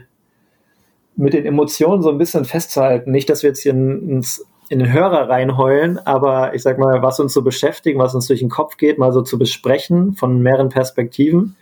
mit 1.15 1.33
den 1.33 1.45
Emotionen 1.45 2.01
so 2.01 2.09
ein 2.09 2.17
bisschen 2.17 2.45
festzuhalten. 2.45 3.11
Nicht, 3.11 3.29
dass 3.29 3.43
wir 3.43 3.49
jetzt 3.49 3.61
hier 3.61 3.73
ins, 3.73 4.45
in 4.69 4.79
den 4.79 4.91
Hörer 4.91 5.29
reinheulen, 5.29 5.99
aber 6.05 6.55
ich 6.55 6.63
sag 6.63 6.79
mal, 6.79 7.01
was 7.01 7.19
uns 7.19 7.33
so 7.33 7.43
beschäftigt, 7.43 7.99
was 7.99 8.15
uns 8.15 8.27
durch 8.27 8.39
den 8.39 8.49
Kopf 8.49 8.77
geht, 8.77 8.97
mal 8.97 9.11
so 9.11 9.21
zu 9.21 9.37
besprechen 9.37 10.13
von 10.13 10.41
mehreren 10.41 10.69
Perspektiven 10.69 11.55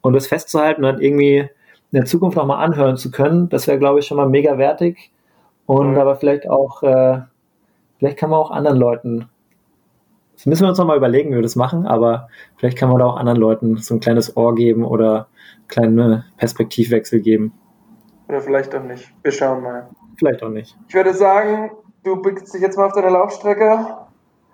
und 0.00 0.14
das 0.14 0.26
festzuhalten 0.26 0.84
und 0.84 0.92
dann 0.92 1.02
irgendwie 1.02 1.38
in 1.90 1.96
der 1.96 2.04
Zukunft 2.04 2.36
nochmal 2.36 2.64
anhören 2.64 2.96
zu 2.96 3.10
können, 3.10 3.48
das 3.48 3.66
wäre, 3.66 3.78
glaube 3.78 3.98
ich, 3.98 4.06
schon 4.06 4.16
mal 4.16 4.28
mega 4.28 4.58
wertig. 4.58 5.10
Und 5.66 5.92
mhm. 5.92 5.98
aber 5.98 6.16
vielleicht 6.16 6.48
auch, 6.48 6.82
äh, 6.82 7.20
vielleicht 7.98 8.18
kann 8.18 8.30
man 8.30 8.38
auch 8.38 8.50
anderen 8.50 8.78
Leuten, 8.78 9.28
das 10.34 10.46
müssen 10.46 10.62
wir 10.62 10.68
uns 10.68 10.78
nochmal 10.78 10.96
überlegen, 10.96 11.30
wie 11.30 11.34
wir 11.34 11.42
das 11.42 11.56
machen, 11.56 11.86
aber 11.86 12.28
vielleicht 12.56 12.78
kann 12.78 12.88
man 12.88 12.98
da 12.98 13.06
auch 13.06 13.16
anderen 13.16 13.38
Leuten 13.38 13.76
so 13.76 13.94
ein 13.94 14.00
kleines 14.00 14.36
Ohr 14.36 14.54
geben 14.54 14.84
oder 14.84 15.28
kleine 15.66 16.24
Perspektivwechsel 16.36 17.20
geben. 17.20 17.52
Oder 18.28 18.40
vielleicht 18.40 18.74
auch 18.74 18.82
nicht. 18.82 19.12
Wir 19.22 19.32
schauen 19.32 19.62
mal. 19.62 19.88
Vielleicht 20.16 20.42
auch 20.42 20.50
nicht. 20.50 20.76
Ich 20.88 20.94
würde 20.94 21.12
sagen, 21.12 21.70
du 22.04 22.20
begibst 22.22 22.54
dich 22.54 22.60
jetzt 22.60 22.76
mal 22.76 22.86
auf 22.86 22.92
deine 22.92 23.10
Laufstrecke 23.10 23.96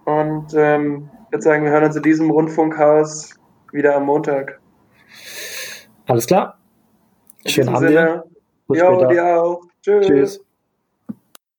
und 0.05 0.55
ähm, 0.55 1.11
ich 1.27 1.33
würde 1.33 1.43
sagen, 1.43 1.65
wir 1.65 1.71
hören 1.71 1.85
uns 1.85 1.97
in 1.97 2.03
diesem 2.03 2.31
Rundfunkhaus 2.31 3.35
wieder 3.73 3.97
am 3.97 4.07
Montag. 4.07 4.61
Alles 6.07 6.27
klar. 6.27 6.59
Schönen 7.47 7.71
Abend. 7.71 7.91
Jo, 8.69 9.07
dir 9.09 9.43
auch. 9.43 9.61
Tschüss. 9.83 10.07
Tschüss. 10.07 10.45